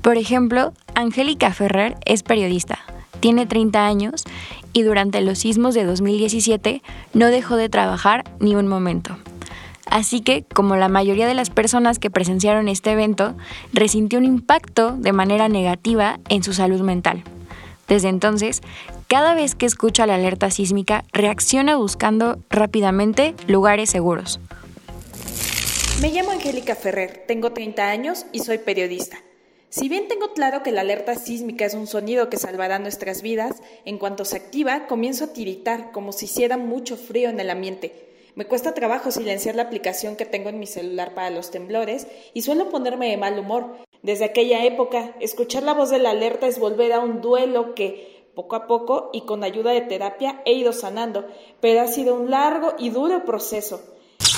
Por 0.00 0.16
ejemplo, 0.16 0.72
Angélica 0.94 1.52
Ferrer 1.52 1.96
es 2.06 2.22
periodista, 2.22 2.78
tiene 3.20 3.46
30 3.46 3.86
años 3.86 4.24
y 4.72 4.82
durante 4.82 5.20
los 5.20 5.38
sismos 5.38 5.74
de 5.74 5.84
2017 5.84 6.82
no 7.14 7.26
dejó 7.26 7.56
de 7.56 7.68
trabajar 7.68 8.24
ni 8.40 8.54
un 8.54 8.66
momento. 8.66 9.16
Así 9.86 10.20
que, 10.20 10.44
como 10.44 10.76
la 10.76 10.88
mayoría 10.88 11.26
de 11.26 11.34
las 11.34 11.50
personas 11.50 11.98
que 11.98 12.10
presenciaron 12.10 12.68
este 12.68 12.92
evento, 12.92 13.34
resintió 13.72 14.20
un 14.20 14.24
impacto 14.24 14.92
de 14.92 15.12
manera 15.12 15.48
negativa 15.48 16.20
en 16.28 16.44
su 16.44 16.52
salud 16.52 16.80
mental. 16.80 17.24
Desde 17.88 18.08
entonces, 18.08 18.60
cada 19.08 19.34
vez 19.34 19.56
que 19.56 19.66
escucha 19.66 20.06
la 20.06 20.14
alerta 20.14 20.50
sísmica, 20.52 21.04
reacciona 21.12 21.74
buscando 21.76 22.38
rápidamente 22.48 23.34
lugares 23.48 23.90
seguros. 23.90 24.38
Me 26.00 26.12
llamo 26.12 26.30
Angélica 26.30 26.76
Ferrer, 26.76 27.24
tengo 27.26 27.50
30 27.50 27.90
años 27.90 28.26
y 28.32 28.38
soy 28.38 28.58
periodista. 28.58 29.18
Si 29.70 29.88
bien 29.88 30.08
tengo 30.08 30.32
claro 30.32 30.64
que 30.64 30.72
la 30.72 30.80
alerta 30.80 31.14
sísmica 31.14 31.64
es 31.64 31.74
un 31.74 31.86
sonido 31.86 32.28
que 32.28 32.38
salvará 32.38 32.80
nuestras 32.80 33.22
vidas, 33.22 33.62
en 33.84 33.98
cuanto 33.98 34.24
se 34.24 34.34
activa 34.34 34.88
comienzo 34.88 35.26
a 35.26 35.32
tiritar 35.32 35.92
como 35.92 36.10
si 36.10 36.24
hiciera 36.24 36.56
mucho 36.56 36.96
frío 36.96 37.30
en 37.30 37.38
el 37.38 37.50
ambiente. 37.50 38.08
Me 38.34 38.46
cuesta 38.46 38.74
trabajo 38.74 39.12
silenciar 39.12 39.54
la 39.54 39.62
aplicación 39.62 40.16
que 40.16 40.26
tengo 40.26 40.48
en 40.48 40.58
mi 40.58 40.66
celular 40.66 41.14
para 41.14 41.30
los 41.30 41.52
temblores 41.52 42.08
y 42.34 42.42
suelo 42.42 42.68
ponerme 42.68 43.10
de 43.10 43.16
mal 43.16 43.38
humor. 43.38 43.76
Desde 44.02 44.24
aquella 44.24 44.64
época, 44.64 45.14
escuchar 45.20 45.62
la 45.62 45.74
voz 45.74 45.90
de 45.90 46.00
la 46.00 46.10
alerta 46.10 46.48
es 46.48 46.58
volver 46.58 46.92
a 46.92 46.98
un 46.98 47.20
duelo 47.20 47.76
que, 47.76 48.26
poco 48.34 48.56
a 48.56 48.66
poco 48.66 49.10
y 49.12 49.20
con 49.20 49.44
ayuda 49.44 49.70
de 49.70 49.82
terapia, 49.82 50.42
he 50.46 50.52
ido 50.52 50.72
sanando, 50.72 51.28
pero 51.60 51.82
ha 51.82 51.86
sido 51.86 52.16
un 52.16 52.28
largo 52.28 52.74
y 52.76 52.90
duro 52.90 53.24
proceso. 53.24 53.80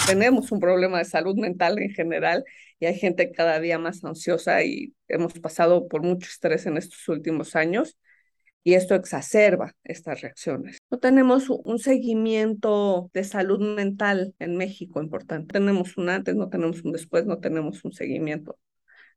Tenemos 0.07 0.53
un 0.53 0.61
problema 0.61 0.99
de 0.99 1.05
salud 1.05 1.37
mental 1.37 1.79
en 1.79 1.91
general 1.91 2.45
y 2.79 2.87
hay 2.87 2.95
gente 2.95 3.31
cada 3.31 3.61
día 3.61 3.79
más 3.79 4.05
ansiosa 4.05 4.63
y 4.65 4.95
hemos 5.09 5.35
pasado 5.35 5.89
por 5.89 6.03
mucho 6.03 6.29
estrés 6.29 6.67
en 6.67 6.77
estos 6.77 7.09
últimos 7.09 7.57
años 7.57 7.97
y 8.65 8.75
esto 8.75 8.95
exacerba 8.95 9.75
estas 9.85 10.21
reacciones. 10.21 10.79
No 10.91 10.99
tenemos 10.99 11.49
un 11.51 11.79
seguimiento 11.79 13.11
de 13.13 13.25
salud 13.25 13.61
mental 13.61 14.35
en 14.39 14.57
México 14.57 15.03
importante. 15.03 15.53
Tenemos 15.53 15.97
un 15.97 16.09
antes, 16.09 16.35
no 16.35 16.49
tenemos 16.49 16.83
un 16.85 16.93
después, 16.93 17.27
no 17.27 17.39
tenemos 17.39 17.85
un 17.85 17.93
seguimiento 17.93 18.59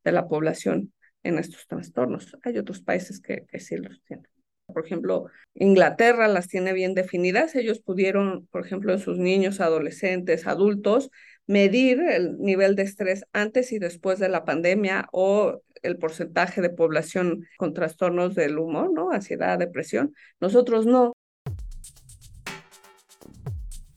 de 0.03 0.12
la 0.12 0.27
población 0.27 0.94
en 1.24 1.39
estos 1.39 1.67
trastornos. 1.67 2.38
Hay 2.44 2.58
otros 2.58 2.82
países 2.82 3.20
que, 3.20 3.46
que 3.48 3.60
sí 3.60 3.77
los 3.77 4.01
tienen. 4.03 4.35
Por 4.75 4.86
ejemplo, 4.86 5.27
Inglaterra 5.53 6.27
las 6.27 6.50
tiene 6.50 6.74
bien 6.74 6.96
definidas. 6.96 7.55
Ellos 7.55 7.79
pudieron, 7.79 8.46
por 8.51 8.65
ejemplo, 8.65 8.91
en 8.91 9.00
sus 9.00 9.17
niños, 9.17 9.62
adolescentes, 9.62 10.48
adultos, 10.48 11.12
medir 11.48 12.01
el 12.01 12.38
nivel 12.39 12.75
de 12.75 12.84
estrés 12.84 13.24
antes 13.32 13.72
y 13.72 13.79
después 13.79 14.20
de 14.20 14.27
la 14.27 14.44
pandemia 14.44 15.08
o 15.13 15.62
el 15.82 15.96
porcentaje 15.98 16.60
de 16.62 16.72
población 16.72 17.48
con 17.55 17.74
trastornos 17.74 18.36
del 18.36 18.60
humor, 18.60 18.91
¿no? 18.94 19.12
Ansiedad, 19.12 19.58
depresión. 19.58 20.13
Nosotros 20.41 20.86
no. 20.86 21.13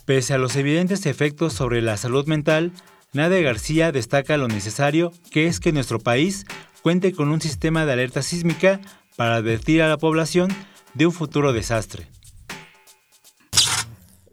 Pese 0.06 0.32
a 0.32 0.38
los 0.38 0.54
evidentes 0.54 1.06
efectos 1.06 1.54
sobre 1.54 1.82
la 1.82 1.96
salud 1.96 2.28
mental, 2.28 2.70
Nadia 3.12 3.40
García 3.40 3.90
destaca 3.90 4.36
lo 4.36 4.46
necesario 4.46 5.10
que 5.32 5.48
es 5.48 5.58
que 5.58 5.72
nuestro 5.72 5.98
país 5.98 6.46
cuente 6.82 7.12
con 7.12 7.30
un 7.30 7.40
sistema 7.40 7.84
de 7.84 7.94
alerta 7.94 8.22
sísmica 8.22 8.80
para 9.18 9.34
advertir 9.34 9.82
a 9.82 9.88
la 9.88 9.98
población 9.98 10.48
de 10.94 11.06
un 11.06 11.12
futuro 11.12 11.52
desastre 11.52 12.06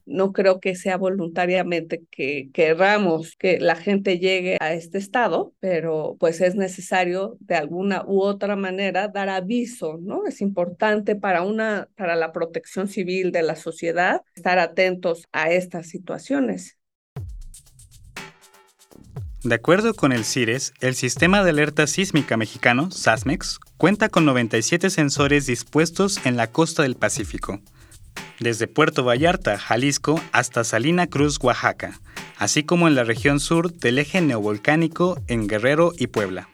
no 0.06 0.32
creo 0.32 0.60
que 0.60 0.76
sea 0.76 0.98
voluntariamente 0.98 2.06
que 2.10 2.50
querramos 2.54 3.36
que 3.36 3.60
la 3.60 3.76
gente 3.76 4.20
llegue 4.20 4.58
a 4.62 4.74
este 4.74 4.98
estado, 4.98 5.54
pero 5.60 6.16
pues 6.20 6.42
es 6.42 6.56
necesario 6.56 7.38
de 7.40 7.56
alguna 7.56 8.04
u 8.06 8.22
otra 8.22 8.56
manera 8.56 9.08
dar 9.08 9.30
aviso, 9.30 9.98
¿no? 10.02 10.26
Es 10.28 10.42
importante 10.42 11.16
para 11.16 11.42
una 11.42 11.90
para 11.96 12.16
la 12.16 12.32
protección 12.32 12.88
civil 12.88 13.32
de 13.32 13.44
la 13.44 13.56
sociedad 13.56 14.22
estar 14.36 14.60
atentos 14.60 15.28
a 15.32 15.52
estas 15.52 15.90
situaciones. 15.90 16.75
De 19.46 19.54
acuerdo 19.54 19.94
con 19.94 20.12
el 20.12 20.26
CIRES, 20.26 20.74
el 20.80 20.96
Sistema 20.96 21.44
de 21.44 21.52
Alerta 21.52 21.86
Sísmica 21.86 22.36
Mexicano, 22.36 22.90
SASMEX, 22.90 23.60
cuenta 23.78 24.10
con 24.10 24.26
97 24.26 24.90
sensores 24.90 25.46
dispuestos 25.46 26.20
en 26.26 26.36
la 26.36 26.48
costa 26.48 26.82
del 26.82 26.96
Pacífico 26.96 27.62
desde 28.40 28.68
Puerto 28.68 29.04
Vallarta, 29.04 29.58
Jalisco, 29.58 30.20
hasta 30.32 30.64
Salina 30.64 31.08
Cruz, 31.08 31.38
Oaxaca, 31.42 32.00
así 32.38 32.64
como 32.64 32.88
en 32.88 32.96
la 32.96 33.04
región 33.04 33.40
sur 33.40 33.72
del 33.72 34.00
eje 34.00 34.20
neovolcánico 34.20 35.22
en 35.28 35.48
Guerrero 35.48 35.94
y 35.96 36.08
Puebla. 36.08 36.50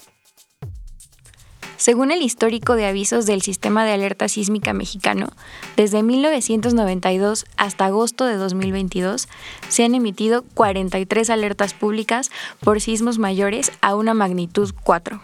Según 1.82 2.12
el 2.12 2.22
histórico 2.22 2.76
de 2.76 2.86
avisos 2.86 3.26
del 3.26 3.42
Sistema 3.42 3.84
de 3.84 3.92
Alerta 3.92 4.30
Sísmica 4.30 4.72
Mexicano, 4.72 5.30
desde 5.76 6.04
1992 6.04 7.48
hasta 7.58 7.86
agosto 7.86 8.26
de 8.26 8.36
2022 8.36 9.28
se 9.68 9.84
han 9.84 9.96
emitido 9.96 10.44
43 10.54 11.32
alertas 11.32 11.74
públicas 11.74 12.30
por 12.60 12.82
sismos 12.82 13.18
mayores 13.18 13.72
a 13.82 13.96
una 13.96 14.14
magnitud 14.14 14.72
4. 14.84 15.20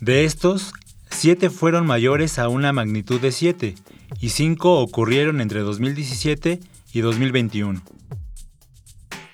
De 0.00 0.24
estos, 0.24 0.72
Siete 1.08 1.50
fueron 1.50 1.86
mayores 1.86 2.36
a 2.40 2.48
una 2.48 2.72
magnitud 2.72 3.20
de 3.20 3.30
7 3.30 3.76
y 4.20 4.28
cinco 4.30 4.80
ocurrieron 4.80 5.40
entre 5.40 5.60
2017 5.60 6.58
y 6.92 7.00
2021. 7.00 7.80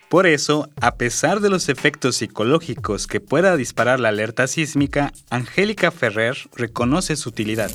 Por 0.09 0.29
eso, 0.29 0.69
a 0.81 0.95
pesar 0.95 1.41
de 1.41 1.51
los 1.51 1.69
efectos 1.69 2.17
psicológicos 2.17 3.09
que 3.09 3.21
pueda 3.21 3.57
disparar 3.57 3.99
la 3.99 4.11
alerta 4.11 4.47
sísmica, 4.47 5.13
Angélica 5.31 5.91
Ferrer 5.91 6.37
reconoce 6.55 7.17
su 7.17 7.31
utilidad. 7.31 7.73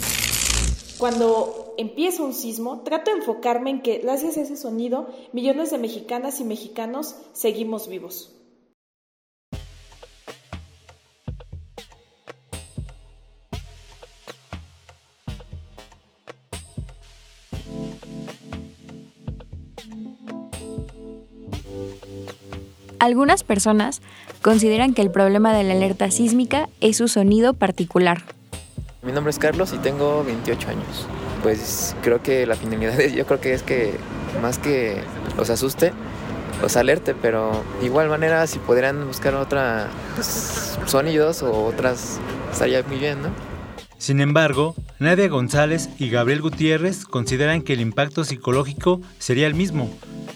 Cuando 0.98 1.76
empieza 1.78 2.24
un 2.24 2.34
sismo, 2.34 2.84
trato 2.84 3.12
de 3.12 3.18
enfocarme 3.18 3.72
en 3.72 3.82
que 3.82 3.98
gracias 3.98 4.38
a 4.38 4.42
ese 4.42 4.56
sonido, 4.56 5.10
millones 5.34 5.72
de 5.72 5.78
mexicanas 5.78 6.40
y 6.40 6.46
mexicanos 6.46 7.16
seguimos 7.34 7.90
vivos. 7.90 8.34
Algunas 23.02 23.44
personas 23.44 24.00
consideran 24.44 24.94
que 24.94 25.02
el 25.02 25.10
problema 25.10 25.56
de 25.56 25.64
la 25.64 25.74
alerta 25.74 26.12
sísmica 26.12 26.70
es 26.82 26.98
su 26.98 27.08
sonido 27.08 27.56
particular. 27.56 28.22
Mi 29.02 29.12
nombre 29.12 29.32
es 29.32 29.40
Carlos 29.40 29.74
y 29.74 29.80
tengo 29.80 30.24
28 30.24 30.70
años. 30.70 31.08
Pues 31.42 31.96
creo 32.04 32.22
que 32.22 32.46
la 32.46 32.56
finalidad 32.56 32.96
de 32.96 33.12
yo 33.12 33.26
creo 33.26 33.42
que 33.42 33.56
es 33.56 33.64
que 33.64 33.96
más 34.40 34.60
que 34.60 35.02
los 35.36 35.50
asuste, 35.50 35.94
los 36.62 36.78
alerte, 36.78 37.16
pero 37.20 37.64
de 37.80 37.88
igual 37.88 38.08
manera 38.08 38.46
si 38.46 38.60
pudieran 38.60 39.08
buscar 39.08 39.34
otra 39.34 39.88
pues, 40.14 40.78
sonidos 40.86 41.42
o 41.42 41.66
otras 41.66 42.20
estaría 42.52 42.84
muy 42.84 43.00
bien, 43.00 43.24
¿no? 43.24 43.30
Sin 43.98 44.22
embargo, 44.22 44.76
Nadia 45.00 45.28
González 45.28 45.90
y 45.98 46.12
Gabriel 46.12 46.42
Gutiérrez 46.42 47.06
consideran 47.06 47.64
que 47.64 47.74
el 47.74 47.82
impacto 47.82 48.24
psicológico 48.24 49.02
sería 49.18 49.48
el 49.48 49.56
mismo, 49.56 49.90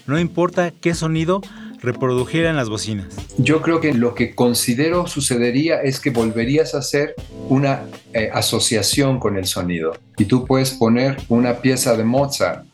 no 0.06 0.18
importa 0.18 0.72
qué 0.72 0.94
sonido 0.94 1.42
reprodujeran 1.80 2.56
las 2.56 2.68
bocinas. 2.68 3.06
Yo 3.38 3.62
creo 3.62 3.80
que 3.80 3.94
lo 3.94 4.14
que 4.14 4.34
considero 4.34 5.06
sucedería 5.06 5.80
es 5.82 6.00
que 6.00 6.10
volverías 6.10 6.74
a 6.74 6.78
hacer 6.78 7.14
una 7.48 7.84
eh, 8.12 8.30
asociación 8.32 9.18
con 9.18 9.36
el 9.36 9.46
sonido. 9.46 9.96
Y 10.18 10.24
tú 10.24 10.46
puedes 10.46 10.72
poner 10.72 11.16
una 11.28 11.60
pieza 11.60 11.96
de 11.96 12.04
Mozart 12.04 12.65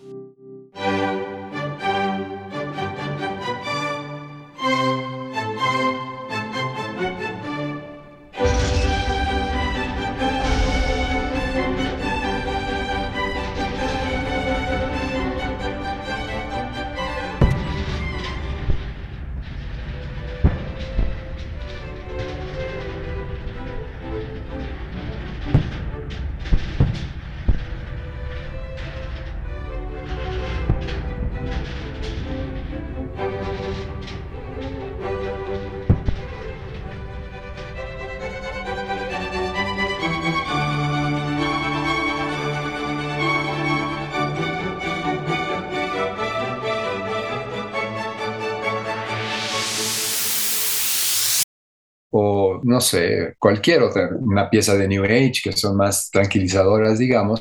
no 52.62 52.80
sé, 52.80 53.34
cualquier 53.38 53.82
otra, 53.82 54.10
una 54.18 54.48
pieza 54.48 54.76
de 54.76 54.88
New 54.88 55.04
Age 55.04 55.40
que 55.44 55.52
son 55.52 55.76
más 55.76 56.10
tranquilizadoras, 56.10 56.98
digamos. 56.98 57.40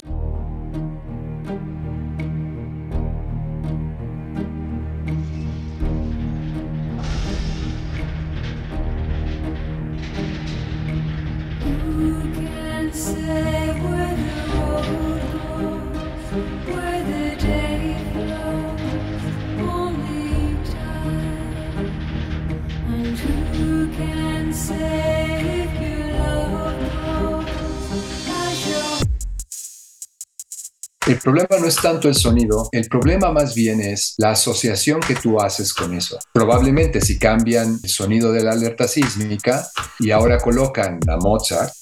Problema 31.21 31.47
no 31.59 31.67
es 31.67 31.75
tanto 31.75 32.07
el 32.07 32.15
sonido, 32.15 32.69
el 32.71 32.87
problema 32.87 33.31
más 33.31 33.55
bien 33.55 33.81
es 33.81 34.15
la 34.17 34.31
asociación 34.31 34.99
que 34.99 35.15
tú 35.15 35.39
haces 35.39 35.73
con 35.73 35.93
eso. 35.93 36.19
Probablemente 36.33 37.01
si 37.01 37.17
cambian 37.19 37.79
el 37.83 37.89
sonido 37.89 38.31
de 38.31 38.43
la 38.43 38.51
alerta 38.51 38.87
sísmica 38.87 39.67
y 39.99 40.11
ahora 40.11 40.39
colocan 40.39 40.99
a 41.07 41.17
Mozart, 41.17 41.73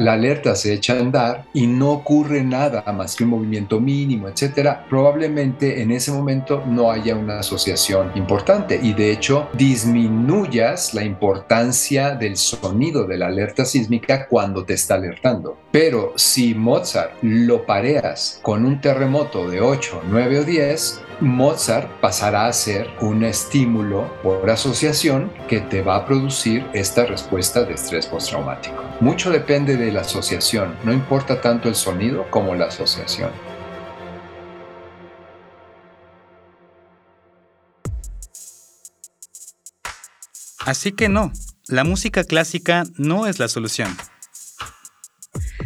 la 0.00 0.14
alerta 0.14 0.54
se 0.54 0.72
echa 0.72 0.94
a 0.94 1.00
andar 1.00 1.44
y 1.52 1.66
no 1.66 1.92
ocurre 1.92 2.42
nada 2.42 2.82
más 2.92 3.16
que 3.16 3.24
un 3.24 3.30
movimiento 3.30 3.80
mínimo, 3.80 4.28
etcétera, 4.28 4.86
probablemente 4.88 5.82
en 5.82 5.90
ese 5.90 6.12
momento 6.12 6.62
no 6.66 6.90
haya 6.90 7.16
una 7.16 7.40
asociación 7.40 8.12
importante 8.14 8.78
y 8.82 8.92
de 8.92 9.12
hecho 9.12 9.48
disminuyas 9.54 10.94
la 10.94 11.04
importancia 11.04 12.14
del 12.14 12.36
sonido 12.36 13.06
de 13.06 13.18
la 13.18 13.26
alerta 13.26 13.64
sísmica 13.64 14.26
cuando 14.28 14.64
te 14.64 14.74
está 14.74 14.94
alertando. 14.94 15.56
Pero 15.70 16.12
si 16.16 16.54
Mozart 16.54 17.12
lo 17.22 17.66
pareas 17.66 18.40
con 18.42 18.64
un 18.64 18.80
terremoto 18.80 19.48
de 19.48 19.60
8, 19.60 20.02
9 20.10 20.38
o 20.38 20.44
10, 20.44 21.00
Mozart 21.20 21.88
pasará 22.00 22.46
a 22.46 22.52
ser 22.52 22.90
un 23.00 23.24
estímulo 23.24 24.12
por 24.22 24.48
asociación 24.50 25.32
que 25.48 25.60
te 25.60 25.82
va 25.82 25.96
a 25.96 26.06
producir 26.06 26.66
esta 26.72 27.06
respuesta 27.06 27.62
de 27.62 27.74
estrés 27.74 28.06
postraumático. 28.06 28.82
Mucho 29.00 29.30
depende 29.30 29.76
de 29.76 29.92
la 29.92 30.00
asociación, 30.00 30.76
no 30.84 30.92
importa 30.92 31.40
tanto 31.40 31.68
el 31.68 31.74
sonido 31.74 32.26
como 32.30 32.54
la 32.54 32.66
asociación. 32.66 33.30
Así 40.66 40.92
que 40.92 41.08
no, 41.08 41.30
la 41.68 41.84
música 41.84 42.24
clásica 42.24 42.84
no 42.96 43.26
es 43.26 43.38
la 43.38 43.48
solución. 43.48 43.94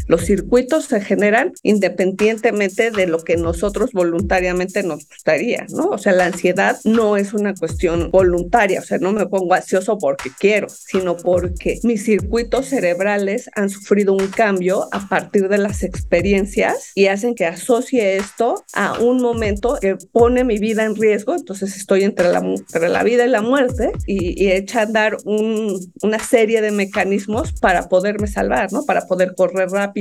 Los 0.08 0.24
circuitos 0.24 0.86
se 0.86 1.02
generan 1.02 1.52
independientemente 1.62 2.90
de 2.90 3.06
lo 3.06 3.22
que 3.22 3.36
nosotros 3.36 3.92
voluntariamente 3.92 4.82
nos 4.82 5.06
gustaría, 5.06 5.66
¿no? 5.68 5.90
O 5.90 5.98
sea, 5.98 6.12
la 6.12 6.24
ansiedad 6.24 6.78
no 6.84 7.18
es 7.18 7.34
una 7.34 7.54
cuestión 7.54 8.10
voluntaria, 8.10 8.80
o 8.80 8.84
sea, 8.84 8.96
no 8.98 9.12
me 9.12 9.26
pongo 9.26 9.52
ansioso 9.52 9.98
porque 9.98 10.30
quiero, 10.38 10.68
sino 10.70 11.18
porque 11.18 11.78
mis 11.82 12.04
circuitos 12.04 12.66
cerebrales 12.66 13.50
han 13.54 13.68
sufrido 13.68 14.14
un 14.14 14.28
cambio 14.28 14.88
a 14.92 15.08
partir 15.08 15.48
de 15.48 15.58
las 15.58 15.82
experiencias 15.82 16.92
y 16.94 17.08
hacen 17.08 17.34
que 17.34 17.44
asocie 17.44 18.16
esto 18.16 18.64
a 18.72 18.98
un 18.98 19.20
momento 19.20 19.76
que 19.78 19.96
pone 20.10 20.42
mi 20.42 20.58
vida 20.58 20.84
en 20.84 20.96
riesgo, 20.96 21.34
entonces 21.34 21.76
estoy 21.76 22.04
entre 22.04 22.32
la, 22.32 22.38
entre 22.38 22.88
la 22.88 23.02
vida 23.02 23.26
y 23.26 23.28
la 23.28 23.42
muerte 23.42 23.92
y, 24.06 24.42
y 24.42 24.52
echa 24.52 24.80
a 24.80 24.82
andar 24.84 25.18
un, 25.26 25.78
una 26.02 26.18
serie 26.18 26.62
de 26.62 26.70
mecanismos 26.70 27.52
para 27.52 27.90
poderme 27.90 28.26
salvar, 28.26 28.72
¿no? 28.72 28.86
Para 28.86 29.06
poder 29.06 29.34
correr 29.34 29.68
rápido 29.68 29.97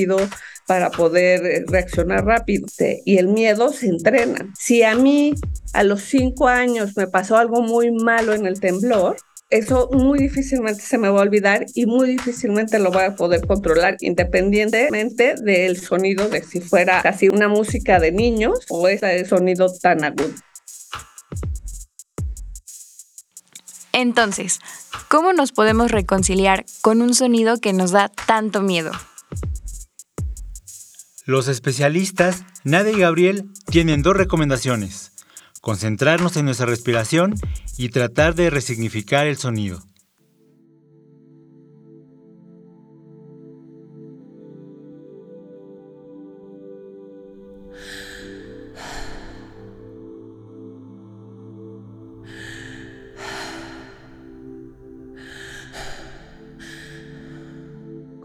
para 0.67 0.91
poder 0.91 1.45
eh, 1.45 1.65
reaccionar 1.67 2.25
rápido. 2.25 2.67
Y 3.05 3.17
el 3.17 3.29
miedo 3.29 3.71
se 3.71 3.88
entrena. 3.88 4.53
Si 4.57 4.83
a 4.83 4.95
mí 4.95 5.33
a 5.73 5.83
los 5.83 6.01
cinco 6.01 6.47
años 6.47 6.95
me 6.95 7.07
pasó 7.07 7.38
algo 7.38 7.62
muy 7.62 7.91
malo 7.91 8.33
en 8.33 8.45
el 8.45 8.60
temblor, 8.60 9.15
eso 9.49 9.89
muy 9.93 10.19
difícilmente 10.19 10.81
se 10.81 10.97
me 10.97 11.07
va 11.07 11.19
a 11.19 11.23
olvidar 11.23 11.65
y 11.73 11.86
muy 11.86 12.10
difícilmente 12.10 12.79
lo 12.79 12.91
voy 12.91 13.03
a 13.03 13.15
poder 13.15 13.47
controlar 13.47 13.95
independientemente 14.01 15.36
del 15.36 15.77
sonido 15.77 16.27
de 16.27 16.43
si 16.43 16.60
fuera 16.60 17.01
casi 17.01 17.29
una 17.29 17.47
música 17.47 17.97
de 17.99 18.12
niños 18.12 18.65
o 18.69 18.89
ese 18.89 19.23
sonido 19.23 19.71
tan 19.81 20.03
agudo. 20.03 20.33
Entonces, 23.93 24.60
¿cómo 25.07 25.31
nos 25.31 25.53
podemos 25.53 25.91
reconciliar 25.91 26.65
con 26.81 27.01
un 27.01 27.15
sonido 27.15 27.57
que 27.57 27.71
nos 27.71 27.91
da 27.91 28.10
tanto 28.10 28.62
miedo? 28.62 28.91
Los 31.27 31.49
especialistas, 31.49 32.45
Nadia 32.63 32.93
y 32.93 33.01
Gabriel, 33.01 33.49
tienen 33.69 34.01
dos 34.01 34.15
recomendaciones. 34.15 35.11
Concentrarnos 35.59 36.37
en 36.37 36.45
nuestra 36.45 36.67
respiración 36.67 37.35
y 37.77 37.89
tratar 37.89 38.33
de 38.33 38.49
resignificar 38.49 39.27
el 39.27 39.35
sonido. 39.35 39.83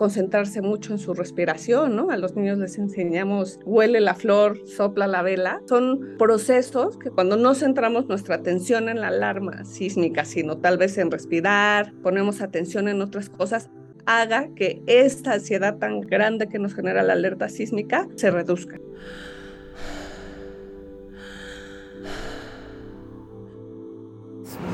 Concentrarse 0.02 0.62
mucho 0.62 0.92
en 0.92 0.98
su 0.98 1.14
respiración, 1.14 1.94
¿no? 1.94 2.10
A 2.10 2.16
los 2.16 2.34
niños 2.34 2.58
les 2.58 2.76
enseñamos, 2.76 3.60
huele 3.64 4.00
la 4.00 4.16
flor, 4.16 4.58
sopla 4.66 5.06
la 5.06 5.22
vela. 5.22 5.62
Son 5.68 6.16
procesos 6.18 6.98
que 6.98 7.10
cuando 7.10 7.36
no 7.36 7.54
centramos 7.54 8.08
nuestra 8.08 8.34
atención 8.34 8.88
en 8.88 9.00
la 9.00 9.06
alarma 9.06 9.64
sísmica, 9.64 10.24
sino 10.24 10.58
tal 10.58 10.76
vez 10.76 10.98
en 10.98 11.12
respirar, 11.12 11.92
ponemos 12.02 12.40
atención 12.40 12.88
en 12.88 13.00
otras 13.00 13.30
cosas, 13.30 13.70
haga 14.04 14.48
que 14.56 14.82
esta 14.88 15.34
ansiedad 15.34 15.78
tan 15.78 16.00
grande 16.00 16.48
que 16.48 16.58
nos 16.58 16.74
genera 16.74 17.04
la 17.04 17.12
alerta 17.12 17.48
sísmica 17.48 18.08
se 18.16 18.32
reduzca. 18.32 18.80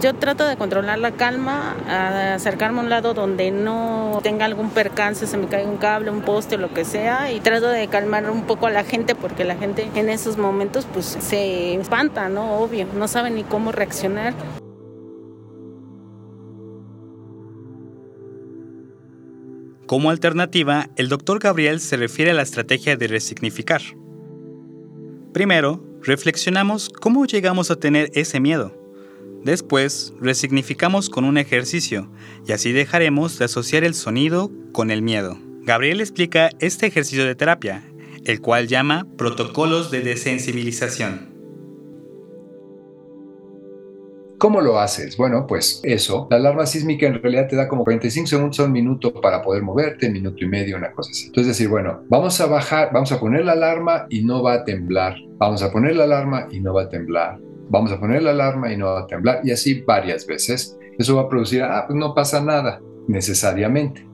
Yo 0.01 0.15
trato 0.15 0.47
de 0.47 0.57
controlar 0.57 1.01
la 1.01 1.11
calma, 1.13 1.75
acercarme 2.33 2.79
a 2.79 2.83
un 2.85 2.89
lado 2.89 3.15
donde 3.15 3.51
no 3.51 4.21
tenga 4.23 4.45
algún 4.45 4.71
percance, 4.71 5.27
se 5.27 5.37
me 5.37 5.49
caiga 5.49 5.69
un 5.69 5.77
cable, 5.79 6.11
un 6.11 6.23
poste 6.23 6.55
o 6.55 6.59
lo 6.59 6.73
que 6.73 6.85
sea, 6.85 7.33
y 7.33 7.41
trato 7.41 7.69
de 7.69 7.89
calmar 7.89 8.31
un 8.31 8.45
poco 8.45 8.67
a 8.67 8.71
la 8.71 8.85
gente 8.85 9.17
porque 9.17 9.43
la 9.43 9.57
gente 9.57 9.89
en 9.97 10.09
esos 10.09 10.39
momentos 10.39 10.87
pues 10.93 11.05
se 11.05 11.75
espanta, 11.75 12.29
¿no? 12.29 12.61
Obvio, 12.61 12.87
no 12.95 13.09
sabe 13.09 13.31
ni 13.31 13.43
cómo 13.43 13.73
reaccionar. 13.73 14.35
Como 19.87 20.11
alternativa, 20.11 20.91
el 20.97 21.09
doctor 21.09 21.41
Gabriel 21.41 21.81
se 21.81 21.97
refiere 21.97 22.31
a 22.31 22.35
la 22.35 22.43
estrategia 22.43 22.97
de 22.97 23.09
resignificar. 23.09 23.81
Primero, 25.33 25.83
reflexionamos 26.03 26.89
cómo 26.89 27.27
llegamos 27.27 27.73
a 27.73 27.77
tener 27.77 28.11
ese 28.15 28.39
miedo. 28.39 28.88
Después, 29.45 30.15
resignificamos 30.21 31.11
con 31.11 31.25
un 31.25 31.39
ejercicio 31.39 32.11
y 32.47 32.53
así 32.53 32.73
dejaremos 32.73 33.39
de 33.39 33.45
asociar 33.45 33.85
el 33.85 33.95
sonido 33.95 34.51
con 34.73 34.91
el 34.91 35.03
miedo. 35.03 35.39
Gabriel 35.63 36.01
explica 36.01 36.51
este 36.61 36.87
ejercicio 36.87 37.25
de 37.25 37.35
terapia, 37.35 37.83
el 38.25 38.41
cual 38.41 38.67
llama 38.67 39.07
protocolos 39.17 39.91
de 39.91 40.01
desensibilización. 40.01 41.37
¿Cómo 44.39 44.61
lo 44.61 44.79
haces? 44.79 45.17
Bueno, 45.17 45.47
pues 45.49 45.81
eso. 45.83 46.29
La 46.31 46.37
alarma 46.37 46.65
sísmica 46.65 47.07
en 47.07 47.21
realidad 47.21 47.49
te 47.49 47.57
da 47.57 47.69
como 47.69 47.83
45 47.83 48.29
segundos 48.29 48.61
a 48.61 48.65
un 48.65 48.73
minuto 48.73 49.13
para 49.21 49.43
poder 49.43 49.63
moverte, 49.63 50.11
minuto 50.11 50.45
y 50.45 50.49
medio, 50.49 50.77
una 50.77 50.93
cosa 50.93 51.11
así. 51.11 51.27
Entonces 51.27 51.49
decir, 51.49 51.69
bueno, 51.69 52.03
vamos 52.09 52.41
a 52.41 52.47
bajar, 52.47 52.91
vamos 52.93 53.11
a 53.11 53.19
poner 53.19 53.45
la 53.45 53.53
alarma 53.53 54.07
y 54.09 54.25
no 54.25 54.43
va 54.43 54.55
a 54.55 54.65
temblar. 54.65 55.17
Vamos 55.39 55.63
a 55.63 55.73
poner 55.73 55.97
la 55.97 56.05
alarma 56.05 56.47
y 56.53 56.61
no 56.61 56.73
va 56.73 56.83
a 56.83 56.89
temblar 56.89 57.41
vamos 57.69 57.93
a 57.93 58.01
poner 58.01 58.23
la 58.23 58.31
alarma 58.31 58.73
y 58.73 58.77
no 58.77 58.87
va 58.87 59.01
a 59.01 59.07
temblar, 59.07 59.41
y 59.45 59.51
así 59.51 59.83
varias 59.83 60.27
veces. 60.27 60.79
Eso 60.99 61.17
va 61.17 61.23
a 61.23 61.29
producir, 61.29 61.63
ah, 61.63 61.85
pues 61.87 61.99
no 61.99 62.15
pasa 62.15 62.43
nada, 62.43 62.81
necesariamente. 63.07 64.07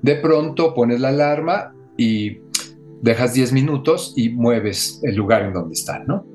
De 0.00 0.16
pronto 0.16 0.74
pones 0.74 1.00
la 1.00 1.08
alarma 1.08 1.74
y 1.96 2.40
dejas 3.02 3.34
10 3.34 3.52
minutos 3.52 4.14
y 4.16 4.30
mueves 4.30 5.00
el 5.02 5.14
lugar 5.16 5.42
en 5.42 5.52
donde 5.52 5.74
está, 5.74 5.98
¿no? 6.00 6.26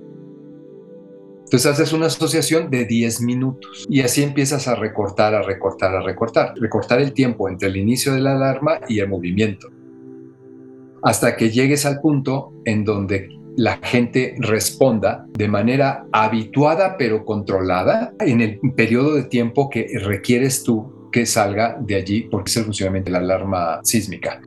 Entonces 1.48 1.72
haces 1.72 1.94
una 1.94 2.08
asociación 2.08 2.70
de 2.70 2.84
10 2.84 3.22
minutos 3.22 3.86
y 3.90 4.02
así 4.02 4.22
empiezas 4.22 4.68
a 4.68 4.76
recortar, 4.76 5.34
a 5.34 5.42
recortar, 5.42 5.96
a 5.96 6.02
recortar, 6.02 6.54
recortar 6.58 7.00
el 7.00 7.14
tiempo 7.14 7.48
entre 7.48 7.70
el 7.70 7.78
inicio 7.78 8.14
de 8.14 8.20
la 8.20 8.36
alarma 8.36 8.82
y 8.90 9.00
el 9.00 9.08
movimiento, 9.08 9.70
hasta 11.04 11.38
que 11.38 11.50
llegues 11.50 11.86
al 11.86 12.02
punto 12.02 12.52
en 12.66 12.84
donde 12.84 13.30
la 13.58 13.80
gente 13.82 14.36
responda 14.38 15.26
de 15.34 15.48
manera 15.48 16.06
habituada 16.12 16.96
pero 16.96 17.26
controlada 17.26 18.14
en 18.20 18.42
el 18.42 18.60
periodo 18.76 19.16
de 19.16 19.24
tiempo 19.24 19.70
que 19.70 19.88
requieres 20.00 20.64
tú 20.64 21.10
que 21.12 21.26
salga 21.26 21.76
de 21.82 21.96
allí 21.96 22.22
porque 22.30 22.52
es 22.52 22.58
el 22.58 22.66
funcionamiento 22.66 23.08
de 23.08 23.14
la 23.14 23.20
alarma 23.20 23.80
sísmica. 23.84 24.42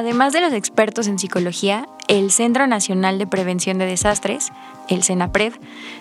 Además 0.00 0.32
de 0.32 0.40
los 0.40 0.54
expertos 0.54 1.08
en 1.08 1.18
psicología, 1.18 1.86
el 2.08 2.30
Centro 2.30 2.66
Nacional 2.66 3.18
de 3.18 3.26
Prevención 3.26 3.76
de 3.76 3.84
Desastres, 3.84 4.50
el 4.88 5.04
CENAPRED, 5.04 5.52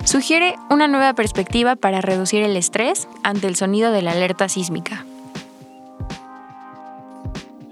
sugiere 0.06 0.56
una 0.70 0.88
nueva 0.88 1.14
perspectiva 1.16 1.76
para 1.76 2.00
reducir 2.00 2.42
el 2.42 2.56
estrés 2.56 3.10
ante 3.24 3.48
el 3.48 3.58
sonido 3.58 3.92
de 3.92 4.02
la 4.02 4.14
alerta 4.14 4.48
sísmica. 4.48 5.04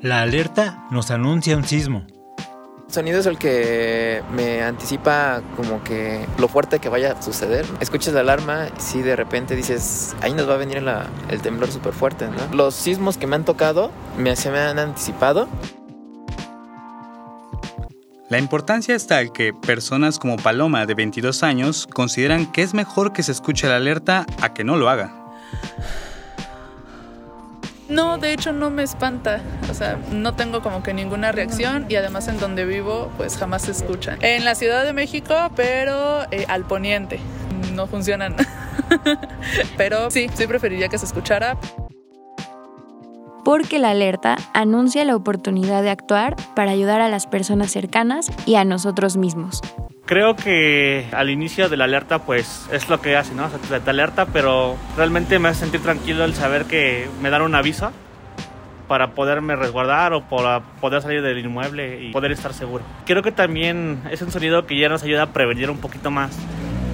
La 0.02 0.22
alerta 0.22 0.84
nos 0.92 1.12
anuncia 1.12 1.56
un 1.56 1.64
sismo. 1.64 2.06
El 2.88 2.94
sonido 2.94 3.20
es 3.22 3.26
el 3.26 3.38
que 3.38 4.22
me 4.34 4.64
anticipa 4.64 5.42
como 5.56 5.82
que 5.82 6.26
lo 6.40 6.50
fuerte 6.50 6.80
que 6.80 6.90
vaya 6.90 7.14
a 7.14 7.22
suceder. 7.22 7.66
Escuchas 7.80 8.14
la 8.14 8.20
alarma 8.20 8.68
y 8.78 8.82
si 8.82 9.02
de 9.02 9.16
repente 9.16 9.56
dices, 9.56 10.14
ahí 10.22 10.34
nos 10.34 10.50
va 10.50 10.56
a 10.56 10.58
venir 10.58 10.84
el 11.30 11.42
temblor 11.42 11.72
súper 11.72 11.94
fuerte. 11.94 12.28
Los 12.52 12.76
sismos 12.76 13.18
que 13.18 13.28
me 13.28 13.38
han 13.38 13.46
tocado 13.46 13.92
me, 14.18 14.36
se 14.36 14.52
me 14.52 14.60
han 14.60 14.78
anticipado 14.78 15.48
la 18.30 18.40
importancia 18.40 18.94
está 18.94 19.26
que 19.28 19.54
personas 19.54 20.20
como 20.20 20.36
Paloma, 20.36 20.86
de 20.86 20.96
22 20.96 21.44
años, 21.44 21.88
consideran 21.88 22.52
que 22.52 22.62
es 22.62 22.74
mejor 22.74 23.14
que 23.14 23.24
se 23.24 23.32
escuche 23.32 23.68
la 23.68 23.78
alerta 23.78 24.26
a 24.42 24.54
que 24.54 24.66
no 24.66 24.76
lo 24.76 24.90
haga. 24.90 25.14
No, 27.88 28.18
de 28.18 28.34
hecho 28.34 28.52
no 28.52 28.70
me 28.70 28.84
espanta, 28.84 29.42
o 29.72 29.74
sea, 29.74 29.98
no 30.12 30.36
tengo 30.36 30.62
como 30.62 30.84
que 30.84 30.94
ninguna 30.94 31.32
reacción 31.32 31.86
y 31.88 31.96
además 31.96 32.28
en 32.28 32.38
donde 32.38 32.66
vivo 32.66 33.10
pues 33.16 33.38
jamás 33.38 33.62
se 33.62 33.72
escucha. 33.72 34.18
En 34.20 34.44
la 34.44 34.56
Ciudad 34.56 34.84
de 34.84 34.92
México, 34.92 35.34
pero 35.56 36.24
eh, 36.32 36.44
al 36.50 36.66
poniente, 36.66 37.22
no 37.74 37.88
funcionan. 37.88 38.36
pero 39.78 40.12
sí, 40.12 40.30
sí 40.34 40.48
preferiría 40.48 40.90
que 40.90 40.98
se 40.98 41.06
escuchara 41.06 41.58
porque 43.44 43.80
la 43.80 43.92
alerta 43.92 44.38
anuncia 44.54 45.06
la 45.06 45.16
oportunidad 45.16 45.84
de 45.84 45.90
actuar 45.90 46.36
para 46.56 46.72
ayudar 46.72 47.02
a 47.02 47.10
las 47.10 47.28
personas 47.28 47.72
cercanas 47.72 48.32
y 48.46 48.56
a 48.56 48.66
nosotros 48.66 49.18
mismos. 49.18 49.62
Creo 50.06 50.36
que 50.38 51.06
al 51.12 51.30
inicio 51.30 51.68
de 51.68 51.76
la 51.76 51.84
alerta 51.84 52.20
pues 52.20 52.68
es 52.72 52.90
lo 52.90 53.02
que 53.02 53.18
hace, 53.18 53.36
¿no? 53.36 53.46
O 53.46 53.68
sea, 53.68 53.80
te 53.80 53.90
alerta, 53.90 54.26
pero 54.28 54.78
realmente 54.96 55.38
me 55.38 55.50
hace 55.50 55.62
sentir 55.62 55.82
tranquilo 55.82 56.24
el 56.24 56.34
saber 56.34 56.66
que 56.66 57.10
me 57.22 57.30
dan 57.30 57.42
un 57.42 57.56
aviso 57.56 57.92
para 58.88 59.12
poderme 59.12 59.56
resguardar 59.56 60.14
o 60.14 60.22
para 60.22 60.62
poder 60.80 61.02
salir 61.02 61.22
del 61.22 61.40
inmueble 61.40 62.02
y 62.02 62.12
poder 62.12 62.32
estar 62.32 62.54
seguro. 62.54 62.86
Creo 63.06 63.22
que 63.22 63.34
también 63.34 64.02
es 64.10 64.22
un 64.22 64.32
sonido 64.32 64.66
que 64.66 64.80
ya 64.80 64.88
nos 64.88 65.04
ayuda 65.04 65.24
a 65.24 65.34
prevenir 65.34 65.70
un 65.70 65.78
poquito 65.78 66.10
más. 66.10 66.38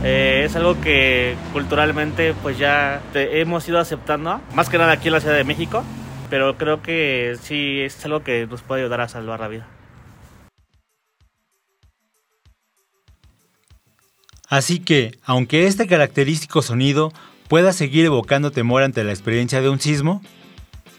Eh, 0.03 0.41
es 0.45 0.55
algo 0.55 0.81
que 0.81 1.35
culturalmente 1.53 2.33
pues 2.41 2.57
ya 2.57 3.01
hemos 3.13 3.67
ido 3.69 3.79
aceptando, 3.79 4.41
más 4.53 4.69
que 4.69 4.77
nada 4.77 4.93
aquí 4.93 5.07
en 5.07 5.13
la 5.13 5.19
Ciudad 5.21 5.35
de 5.35 5.43
México 5.43 5.83
pero 6.33 6.57
creo 6.57 6.81
que 6.81 7.37
sí 7.43 7.81
es 7.81 8.03
algo 8.05 8.23
que 8.23 8.47
nos 8.47 8.63
puede 8.63 8.81
ayudar 8.81 9.01
a 9.01 9.07
salvar 9.07 9.39
la 9.39 9.47
vida. 9.49 9.67
Así 14.49 14.79
que, 14.79 15.15
aunque 15.23 15.67
este 15.67 15.85
característico 15.85 16.63
sonido 16.63 17.13
pueda 17.47 17.71
seguir 17.71 18.05
evocando 18.05 18.49
temor 18.49 18.81
ante 18.81 19.03
la 19.03 19.11
experiencia 19.11 19.61
de 19.61 19.69
un 19.69 19.79
sismo, 19.79 20.23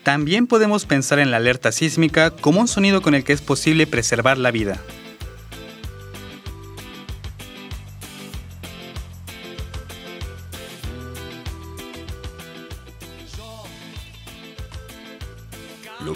también 0.04 0.46
podemos 0.46 0.86
pensar 0.86 1.18
en 1.18 1.32
la 1.32 1.38
alerta 1.38 1.72
sísmica 1.72 2.30
como 2.30 2.60
un 2.60 2.68
sonido 2.68 3.02
con 3.02 3.16
el 3.16 3.24
que 3.24 3.32
es 3.32 3.42
posible 3.42 3.88
preservar 3.88 4.38
la 4.38 4.52
vida. 4.52 4.78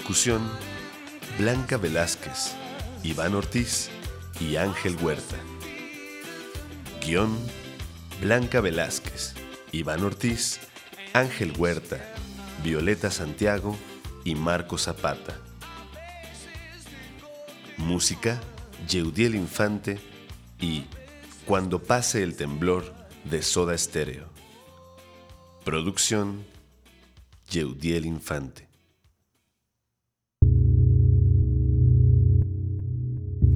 Locución, 0.08 0.40
Blanca 1.36 1.76
Velázquez, 1.76 2.54
Iván 3.02 3.34
Ortiz 3.34 3.90
y 4.40 4.56
Ángel 4.56 4.96
Huerta. 5.02 5.36
Guión, 7.04 7.36
Blanca 8.22 8.62
Velázquez, 8.62 9.34
Iván 9.70 10.02
Ortiz, 10.02 10.60
Ángel 11.12 11.52
Huerta, 11.58 11.98
Violeta 12.64 13.10
Santiago 13.10 13.76
y 14.24 14.34
Marco 14.34 14.78
Zapata. 14.78 15.36
Música, 17.76 18.40
Yeudiel 18.88 19.34
Infante 19.34 20.00
y 20.58 20.86
Cuando 21.44 21.82
pase 21.82 22.22
el 22.22 22.34
temblor 22.34 22.94
de 23.24 23.42
Soda 23.42 23.76
Stereo. 23.76 24.30
Producción, 25.66 26.46
Yeudiel 27.50 28.06
Infante. 28.06 28.67